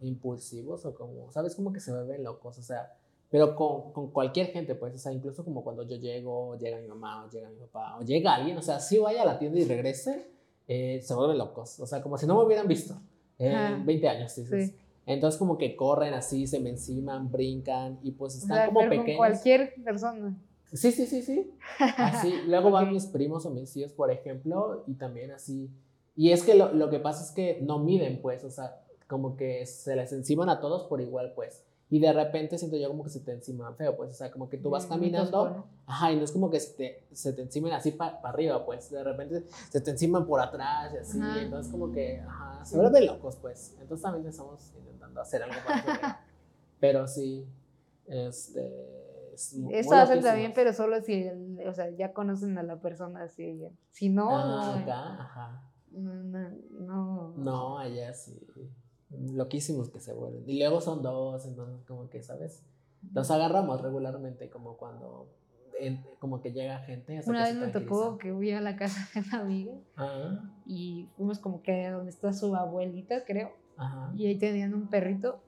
[0.00, 1.54] impulsivos o como, ¿sabes?
[1.54, 2.92] Como que se vuelven locos, o sea,
[3.30, 6.88] pero con, con cualquier gente, pues, o sea, incluso como cuando yo llego, llega mi
[6.88, 9.58] mamá o llega mi papá o llega alguien, o sea, si vaya a la tienda
[9.58, 10.28] y regrese,
[10.66, 12.94] eh, se vuelven locos, o sea, como si no me hubieran visto
[13.38, 13.82] en Ajá.
[13.84, 14.70] 20 años, dices.
[14.70, 14.76] Sí.
[15.06, 18.80] Entonces como que corren así, se me enciman, brincan y pues O están sea, como
[18.80, 19.18] pero con pequeños.
[19.18, 20.36] cualquier persona.
[20.74, 21.54] Sí, sí, sí, sí.
[21.78, 22.92] Así, luego van Ok.
[22.92, 25.70] mis primos o mis tíos, por ejemplo, y también así.
[26.16, 29.36] Y es que lo, lo que pasa es que no miden, pues, o sea, como
[29.36, 31.64] que se les enciman a todos por igual, pues.
[31.90, 34.48] Y de repente siento yo como que se te enciman feo, pues, o sea, como
[34.48, 37.72] que tú vas caminando, ajá, y no es como que se te, se te encimen
[37.72, 41.42] así para arriba, pues, de repente se te enciman por atrás y así, Ajá.
[41.42, 43.76] entonces como que, ajá, se vuelven locos, pues.
[43.80, 46.20] Entonces también estamos intentando hacer algo para
[46.80, 47.46] pero sí,
[48.06, 48.93] este...
[49.34, 51.26] es Eso hacen también, pero solo si,
[51.66, 53.58] o sea, ya conocen a la persona así.
[53.58, 53.68] ya.
[53.90, 55.62] Si no, Ah, no, ajá.
[55.92, 57.78] no, no, no.
[57.78, 58.38] Allá sí.
[59.10, 60.42] Loquísimos que se vuelven.
[60.48, 62.62] Y luego son dos, entonces como que, ¿sabes?
[63.12, 65.28] Los agarramos regularmente como cuando
[65.78, 67.18] en- como que llega gente.
[67.18, 70.40] hasta Una que vez me tocó que fui a la casa de una amiga Ah,
[70.66, 74.10] y fuimos como que donde está su abuelita, creo, ajá.
[74.16, 75.42] y ahí tenían un perrito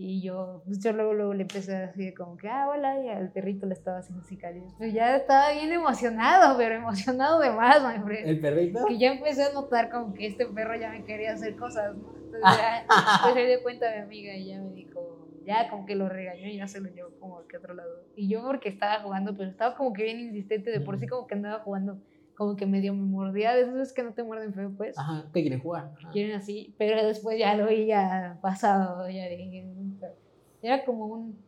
[0.00, 3.08] y yo, pues yo luego, luego le empecé así de como que, ah, hola, y
[3.08, 4.72] al perrito le estaba haciendo así cariños.
[4.78, 8.28] Pero ya estaba bien emocionado, pero emocionado de más, my friend.
[8.28, 8.86] ¿El perrito?
[8.86, 12.14] Que ya empecé a notar como que este perro ya me quería hacer cosas, ¿no?
[12.14, 12.86] Entonces ya,
[13.24, 16.46] pues se dio cuenta mi amiga y ya me dijo, ya como que lo regañó
[16.46, 18.04] y ya se lo llevó como que a otro lado.
[18.14, 21.26] Y yo porque estaba jugando, pero estaba como que bien insistente, de por sí como
[21.26, 21.98] que andaba jugando,
[22.36, 24.96] como que medio me mordía, de esas veces que no te muerden feo, pues.
[24.96, 25.90] Ajá, ¿qué quieren jugar?
[25.98, 26.10] Ajá.
[26.12, 29.66] Quieren así, pero después ya lo vi ya pasado, ya dije,
[30.62, 31.38] era como un,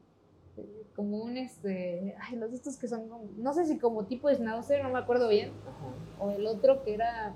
[0.95, 4.37] como un este, ay, los estos que son como, no sé si como tipo de
[4.37, 5.95] schnauzer, no me acuerdo bien, Ajá.
[6.25, 7.35] o el otro que era,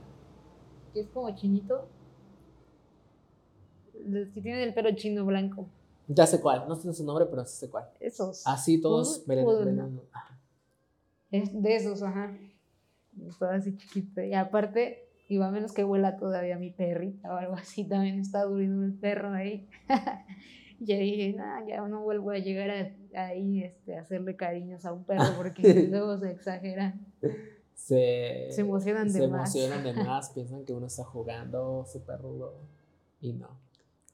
[0.92, 1.88] que es como chinito,
[4.06, 5.66] los que tienen el pelo chino blanco,
[6.08, 7.88] Ya sé cuál, no sé su nombre, pero sí sé cuál.
[8.00, 8.46] esos.
[8.46, 10.38] Así todos pud- velen- ajá.
[11.30, 12.36] Es de esos, ajá.
[13.26, 14.20] Estaba así chiquito.
[14.22, 17.84] Y aparte, iba menos que huela todavía mi perrita o algo así.
[17.84, 19.68] También está durmiendo el perro ahí.
[20.84, 24.84] y yo dije, nah, ya no vuelvo a llegar a, ahí este, a hacerle cariños
[24.84, 27.06] a un perro porque luego se exageran.
[27.74, 29.54] Se, Se emocionan de se más.
[29.54, 32.54] emocionan de más, piensan que uno está jugando súper rudo
[33.20, 33.48] y no.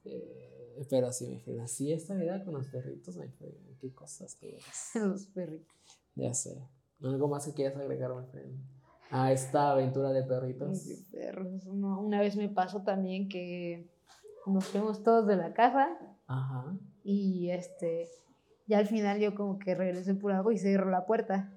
[0.05, 4.35] Eh, pero sí, mi friend, así esta vida con los perritos, mi friend, qué cosas
[4.37, 4.59] que.
[4.95, 5.77] Los perritos.
[6.15, 6.57] Ya sé.
[7.03, 8.59] ¿Algo más que quieras agregar, friend?
[9.11, 10.79] A esta aventura de perritos.
[10.79, 11.67] Sí, perros.
[11.67, 13.89] No, una vez me pasó también que
[14.47, 15.99] nos fuimos todos de la casa
[16.31, 16.65] Ajá.
[17.03, 18.09] Y este,
[18.69, 21.53] ya al final yo como que regresé por algo y cerró la puerta.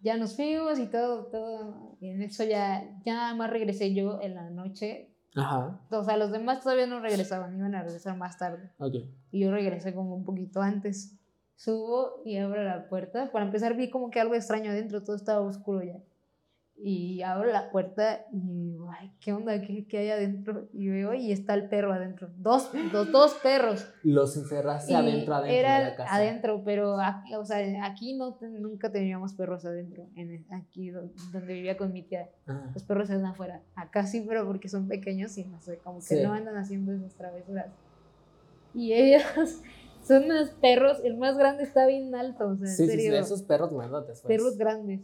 [0.00, 1.96] Ya nos fuimos y todo, todo.
[2.00, 5.10] Y en eso ya, ya nada más regresé yo en la noche.
[5.34, 5.80] Ajá.
[5.90, 8.70] O sea, los demás todavía no regresaban, iban a regresar más tarde.
[8.78, 8.94] Ok.
[9.32, 11.18] Y yo regresé como un poquito antes.
[11.56, 13.30] Subo y abro la puerta.
[13.32, 16.00] Para empezar vi como que algo extraño adentro, todo estaba oscuro ya.
[16.82, 18.38] Y abro la puerta y
[18.70, 19.60] digo, ay, ¿qué onda?
[19.60, 20.66] ¿Qué, qué hay adentro?
[20.72, 22.30] Y veo y está el perro adentro.
[22.38, 23.86] Dos, dos, dos perros.
[24.02, 26.14] Los encerraste Y adentro, adentro era de la casa.
[26.14, 31.52] adentro, pero aquí, o sea, aquí no nunca teníamos perros adentro, en aquí do- donde
[31.52, 32.30] vivía con mi tía.
[32.46, 32.70] Ajá.
[32.72, 33.60] Los perros están afuera.
[33.74, 36.22] Acá sí, pero porque son pequeños y no sé, como que Sí.
[36.22, 37.66] no andan haciendo esas travesuras.
[38.72, 39.22] Y ellos
[40.02, 43.00] son unos perros, el más grande está bien alto, o sea, en Sí, sí, sí,
[43.02, 44.20] serio, esos perros grandotes.
[44.22, 44.38] pues.
[44.38, 45.00] perros grandes.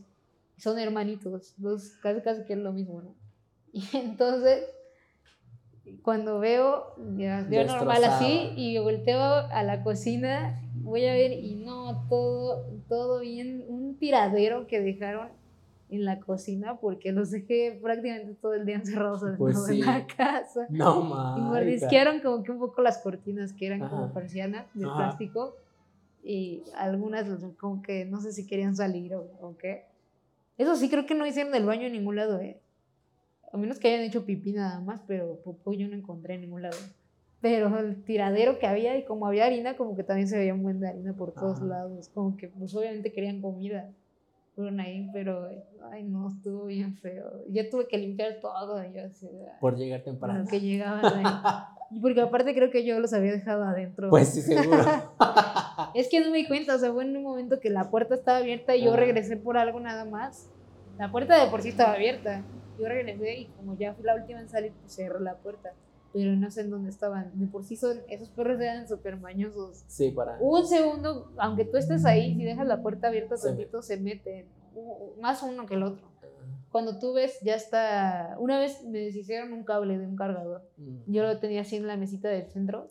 [0.57, 3.15] Son hermanitos, dos, casi casi que es lo mismo, ¿no?
[3.73, 4.65] Y entonces,
[6.03, 8.53] cuando veo, ya, yo normal así, Destrozado.
[8.57, 14.67] y volteo a la cocina, voy a ver, y no, todo, todo bien, un tiradero
[14.67, 15.29] que dejaron
[15.89, 20.67] en la cocina, porque los dejé prácticamente todo el día encerrados adentro Pues la casa.
[20.71, 21.45] No, Y mames.
[21.45, 24.97] mordisquearon como que un poco las cortinas, que eran como persianas de Ajá.
[24.97, 25.55] plástico.
[26.25, 29.85] Y algunas como que no sé si querían salir o, o qué.
[30.59, 32.61] Eso sí, creo que no hicieron del baño en ningún lado, ¿eh?
[33.53, 36.63] A menos que hayan hecho pipí nada más, pero popó yo no encontré en ningún
[36.63, 36.77] lado.
[37.41, 40.63] Pero el tiradero que había y como había harina, como que también se veía un
[40.63, 41.67] buen de harina por todos Ajá.
[41.67, 42.09] lados.
[42.09, 43.91] Como que pues obviamente querían comida.
[44.55, 45.49] Fueron ahí, pero
[45.93, 47.45] ay no, estuvo bien feo.
[47.51, 48.83] Ya tuve que limpiar todo.
[48.93, 49.29] Yo así.
[49.61, 50.41] Por llegar temprano.
[50.41, 51.35] Lo que llegaban ahí.
[51.91, 54.09] Y Porque aparte creo que yo los había dejado adentro.
[54.11, 54.83] Pues sí, seguro.
[55.95, 58.15] Es que no me di cuenta, o sea, fue en un momento que la puerta
[58.15, 58.97] estaba abierta y yo Ah.
[58.97, 60.49] regresé por algo nada más.
[60.99, 62.43] La puerta de por sí estaba abierta.
[62.79, 65.73] Yo regresé y como ya fui la última en salir, pues cerró la puerta.
[66.13, 67.31] Pero no sé en dónde estaban.
[67.39, 69.85] De por sí son, esos perros eran súper mañosos.
[69.87, 70.39] Sí, para.
[70.41, 74.47] Un segundo, aunque tú estés ahí, si dejas la puerta abierta tantito, se meten.
[75.21, 76.07] Más uno que el otro.
[76.71, 78.37] Cuando tú ves, ya está.
[78.39, 80.63] Una vez me deshicieron un cable de un cargador.
[80.79, 81.13] Mm.
[81.13, 82.91] Yo lo tenía así en la mesita del centro.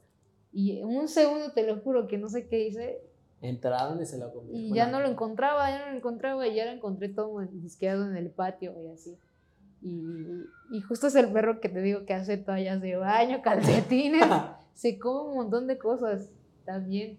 [0.56, 3.02] Y un segundo, te lo juro, que no sé qué hice.
[3.42, 4.58] Entraron y se lo comieron.
[4.58, 6.48] Y ya no lo encontraba, ya no lo encontraba.
[6.48, 9.18] Y ya lo encontré todo disqueado en el patio y así.
[9.82, 14.26] Y, y justo es el perro que te digo que hace toallas de baño, calcetines.
[14.76, 16.30] se come un montón de cosas
[16.64, 17.18] también.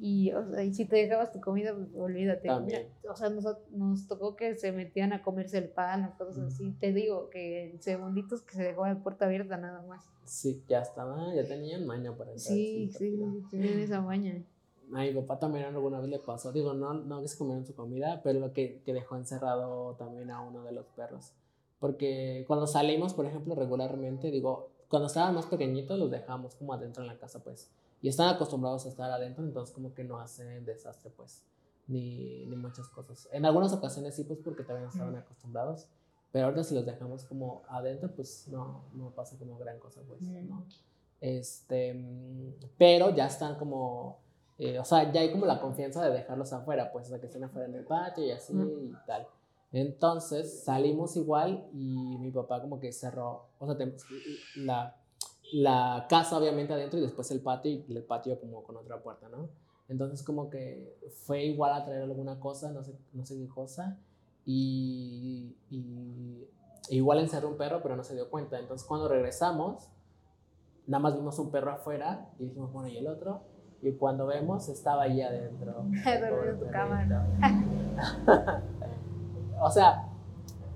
[0.00, 2.48] Y, o sea, y si te dejabas tu comida, pues olvídate.
[2.48, 2.88] También.
[3.10, 6.70] O sea, nos, nos tocó que se metían a comerse el pan o cosas así.
[6.78, 10.04] Te digo que en segunditos que se dejó la puerta abierta nada más.
[10.24, 12.54] Sí, ya estaba, ya tenían maña para entrar.
[12.54, 14.42] Sí, sí, sí, tienen esa maña.
[14.92, 16.52] A mi papá también alguna vez le pasó.
[16.52, 20.30] Digo, no, no que se comieron su comida, pero lo que, que dejó encerrado también
[20.30, 21.32] a uno de los perros.
[21.80, 27.02] Porque cuando salimos, por ejemplo, regularmente, digo, cuando estaban más pequeñitos los dejamos como adentro
[27.02, 27.70] en la casa, pues.
[28.02, 31.44] Y están acostumbrados a estar adentro, entonces como que no hacen desastre, pues.
[31.88, 33.28] Ni, ni muchas cosas.
[33.30, 35.86] En algunas ocasiones sí, pues porque también estaban acostumbrados.
[36.32, 40.20] Pero ahorita si los dejamos como adentro, pues no, no pasa como gran cosa, pues.
[40.20, 40.66] ¿no?
[41.20, 41.98] Este,
[42.76, 44.18] pero ya están como,
[44.58, 47.26] eh, o sea, ya hay como la confianza de dejarlos afuera, pues, o sea, que
[47.26, 49.26] estén afuera en el patio y así y tal.
[49.72, 53.86] Entonces salimos igual y mi papá como que cerró, o sea,
[54.56, 54.96] la,
[55.52, 59.28] la casa obviamente adentro y después el patio y el patio como con otra puerta,
[59.28, 59.48] ¿no?
[59.88, 63.98] Entonces como que fue igual a traer alguna cosa, no sé, no sé qué cosa,
[64.44, 66.48] y, y
[66.90, 68.58] igual encerró un perro, pero no se dio cuenta.
[68.58, 69.88] Entonces cuando regresamos,
[70.86, 73.42] nada más vimos un perro afuera y dijimos, bueno, ¿y el otro?
[73.82, 75.72] Y cuando vemos, estaba ahí adentro.
[76.04, 77.06] Dormido en tu cama.
[79.60, 80.05] o sea,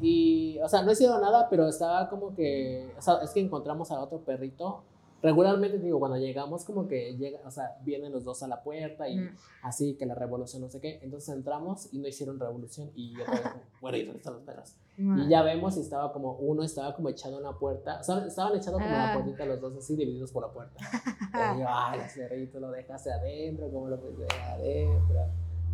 [0.01, 3.90] y, o sea, no hicieron nada, pero estaba como que, o sea, es que encontramos
[3.90, 4.82] a otro perrito
[5.22, 9.07] regularmente digo, cuando llegamos como que llega, o sea, vienen los dos a la puerta
[9.07, 9.36] y Mm.
[9.64, 13.26] así que la revolución no sé qué, entonces entramos y no hicieron revolución y yo
[13.26, 14.74] todavía como, bueno, ¿y dónde están los perros?
[14.96, 18.24] Y ya vemos y estaba como, uno estaba como echado en una puerta, o sea,
[18.26, 19.14] estaban echados como la Ah.
[19.14, 20.78] puertita los dos así divididos por la puerta.
[21.57, 25.20] Y yo, ay, los perritos lo dejaste adentro, ¿cómo lo puse adentro?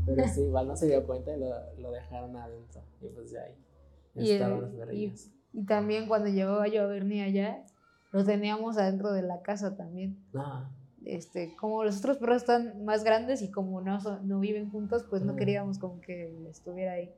[0.06, 1.48] Pero sí, igual no se dio cuenta y lo,
[1.78, 2.80] lo dejaron adentro.
[3.00, 3.54] Y pues ya ahí
[4.24, 5.28] Y, el- perrillos.
[5.52, 7.64] y también cuando llevaba yo a Bernie allá,
[8.12, 10.16] lo teníamos adentro de la casa también.
[10.34, 10.70] Ah,
[11.04, 15.04] Este, como los otros perros están más grandes y como no, son- no viven juntos,
[15.08, 17.14] pues no queríamos como que estuviera ahí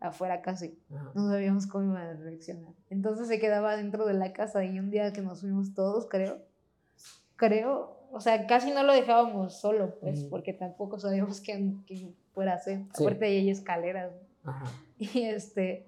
[0.00, 0.76] afuera casi.
[1.14, 2.72] No sabíamos cómo iba a reaccionar.
[2.90, 6.42] Entonces se quedaba dentro de la casa y un día que nos fuimos todos, creo,
[7.36, 12.52] creo, o sea, casi no lo dejábamos solo, pues, porque tampoco sabíamos qué, qué fuera
[12.52, 12.80] a hacer.
[12.94, 13.04] Sí.
[13.04, 14.12] Aparte ahí hay escaleras.
[14.44, 14.50] ¿no?
[14.50, 14.66] Ajá.
[14.98, 15.86] Y este.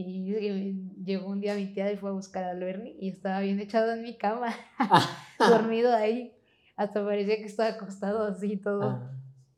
[0.00, 3.40] Y y llegó un día mi tía y fue a buscar al Bernie y estaba
[3.40, 4.54] bien echado en mi cama,
[5.38, 6.32] dormido ahí.
[6.76, 8.82] Hasta parecía que estaba acostado así todo.
[8.82, 9.16] Ajá.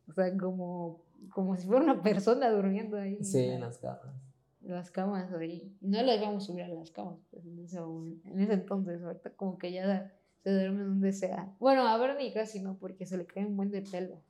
[0.09, 3.23] O sea, como, como si fuera una persona durmiendo ahí.
[3.23, 4.15] Sí, en en la- las camas.
[4.63, 5.77] en las camas ahí.
[5.81, 9.03] No le dejamos subir a las camas pues, en, ese en ese entonces.
[9.03, 10.13] Ahorita como que ya
[10.43, 11.55] se duerme donde sea.
[11.61, 14.21] Bueno, a Bernie casi no, porque se le cae un buen de pelo.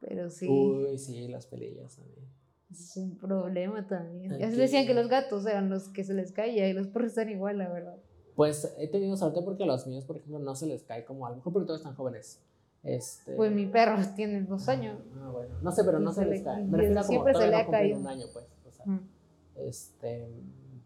[0.00, 0.46] Pero sí.
[0.48, 2.26] Uy, sí, las pelillas también.
[2.70, 4.38] Es un problema también.
[4.38, 7.10] Ya se decían que los gatos eran los que se les caía y los perros
[7.10, 7.96] están igual, la verdad.
[8.34, 11.26] Pues he tenido suerte porque a los míos, por ejemplo, no se les cae como
[11.26, 12.40] a lo mejor porque todos están jóvenes.
[12.82, 13.34] Este...
[13.36, 14.98] Pues mi perro tiene dos años.
[15.16, 15.54] Ah, bueno.
[15.62, 16.62] No sé, pero Y no se se, le- les cae.
[16.62, 17.98] y Me refiero como siempre se le no ha cumplen caído.
[18.00, 18.46] un año, pues.
[18.66, 19.08] O sea, Mm.
[19.56, 20.28] este,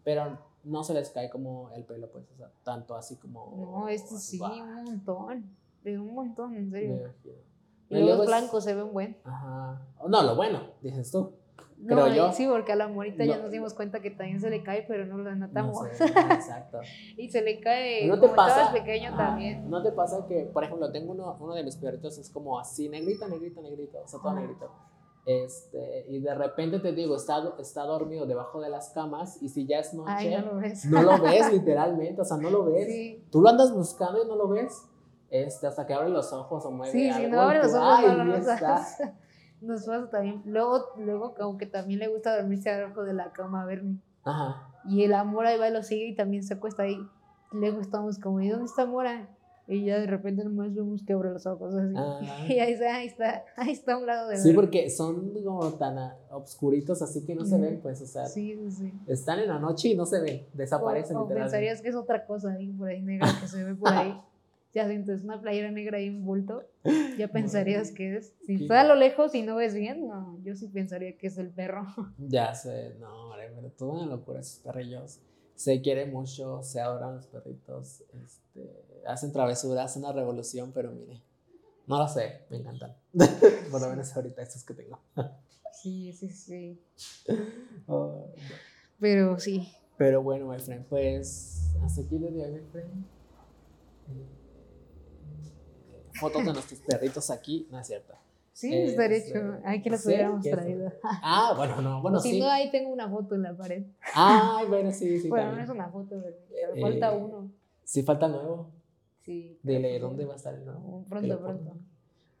[0.03, 2.25] pero no se les cae como el pelo, pues.
[2.33, 3.53] O sea, tanto así como.
[3.81, 5.49] No, este sí, Guau, un montón.
[5.85, 6.95] Un montón, en serio.
[6.97, 7.33] imagino.
[7.89, 9.17] Y luego los es- blancos se ven buen.
[9.23, 9.81] Ajá.
[10.07, 11.33] No, lo bueno, dices tú.
[11.79, 12.31] No, Creo y yo.
[12.33, 13.43] sí, porque a la morita ya No.
[13.43, 15.77] nos dimos cuenta que también se le cae, pero no lo No notamos.
[15.97, 16.79] sé, ajá, exacto.
[17.17, 18.71] y se le cae ¿No te como pasa?
[18.73, 19.69] pequeño Ajá, también.
[19.69, 22.89] ¿No te pasa que, por ejemplo, tengo uno, uno de mis perritos, es como así,
[22.89, 24.41] negrito, negrito, negrito, o sea, todo Ajá.
[24.41, 24.69] negrito.
[25.25, 29.65] Este, y de repente te digo, está, está dormido debajo de las camas, y si
[29.67, 30.85] ya es noche, Ay, no lo ves.
[30.85, 32.87] no lo ves literalmente, o sea, no lo ves.
[32.87, 34.85] Sí, Tú lo andas buscando y no lo ves.
[35.29, 37.25] Este, hasta que abre los ojos o mueve sí, algo.
[37.27, 38.53] si no abre los ojos, "Ay, no lo ahí está".
[38.55, 38.97] notas.
[39.61, 40.41] Nos pasa también.
[40.45, 43.97] Luego, luego, aunque también le gusta dormirse abajo de la cama a Bernie.
[44.23, 44.65] Ajá.
[44.85, 46.97] Y el amor ahí va y lo sigue y también se acuesta ahí.
[47.51, 49.27] Luego estamos como, ¿y dónde está Mora?
[49.67, 51.93] Y ya de repente nomás vemos que abre los ojos así.
[51.95, 52.19] Ah.
[52.49, 55.63] Y ahí está, ahí está, ahí está a un lado de Sí, porque son como
[55.73, 58.93] tan ah, obscuritos así que no se ven, pues, o sea, Sí, sí, sí.
[59.07, 61.35] están en la noche y no se ven, desaparecen o, o literalmente.
[61.57, 64.19] pensarías que es otra cosa ahí por ahí negra que se ve por ahí.
[64.73, 66.63] Ya sientes una playera negra ahí en bulto,
[67.17, 68.35] ya pensarías que es.
[68.45, 71.37] Si está a lo lejos y no ves bien, no, yo sí pensaría que es
[71.37, 71.87] el perro.
[72.19, 75.19] Ya sé, no, hombre, pero toda una locura esos perrillos.
[75.55, 78.71] Se quieren mucho, se adoran los perritos, este,
[79.07, 81.21] hacen travesuras, hacen una revolución, pero mire,
[81.87, 82.95] no lo sé, me encantan.
[83.71, 84.99] Por lo menos ahorita estos que tengo.
[85.73, 86.81] Sí, sí, sí.
[87.87, 88.27] Oh,
[88.99, 89.67] Pero sí.
[89.97, 93.05] Pero bueno, my friend, pues hasta aquí le doy, my friend.
[96.19, 98.13] Fotos de nuestros perritos aquí, no es cierto.
[98.53, 99.57] Sí, Eh, estaría este, hecho.
[99.63, 100.91] Ay, que sí, hubiéramos traído.
[101.03, 102.39] Ah, bueno, no, bueno, si sí.
[102.39, 103.83] no, ahí tengo una foto en la pared.
[104.13, 105.29] Ay, bueno, sí, sí.
[105.29, 106.35] bueno, no es una foto, pero
[106.75, 107.49] Eh, falta uno.
[107.85, 108.69] Sí, falta nuevo.
[109.21, 109.57] Sí.
[109.63, 111.05] Dile, ¿dónde va a estar el nuevo?
[111.07, 111.77] Pronto, pronto.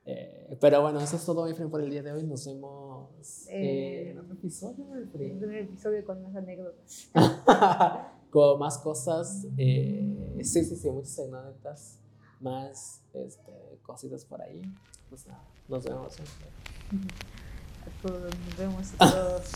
[0.05, 2.23] Eh, pero bueno, eso es todo, my friend, por el día de hoy.
[2.23, 3.09] Nos vemos
[3.49, 7.09] eh, en otro episodio, En un episodio con más anécdotas.
[8.29, 9.47] Con más cosas.
[9.55, 11.97] sí, sí, sí, muchas anécdotas.
[12.39, 13.51] Más este,
[13.83, 14.61] cositas por ahí.
[15.09, 16.17] Pues nada, nos vemos.
[16.19, 19.51] A todos, nos vemos a todos.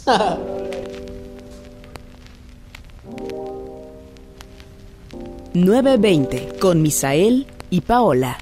[5.53, 8.37] 920 con Misael y Paola.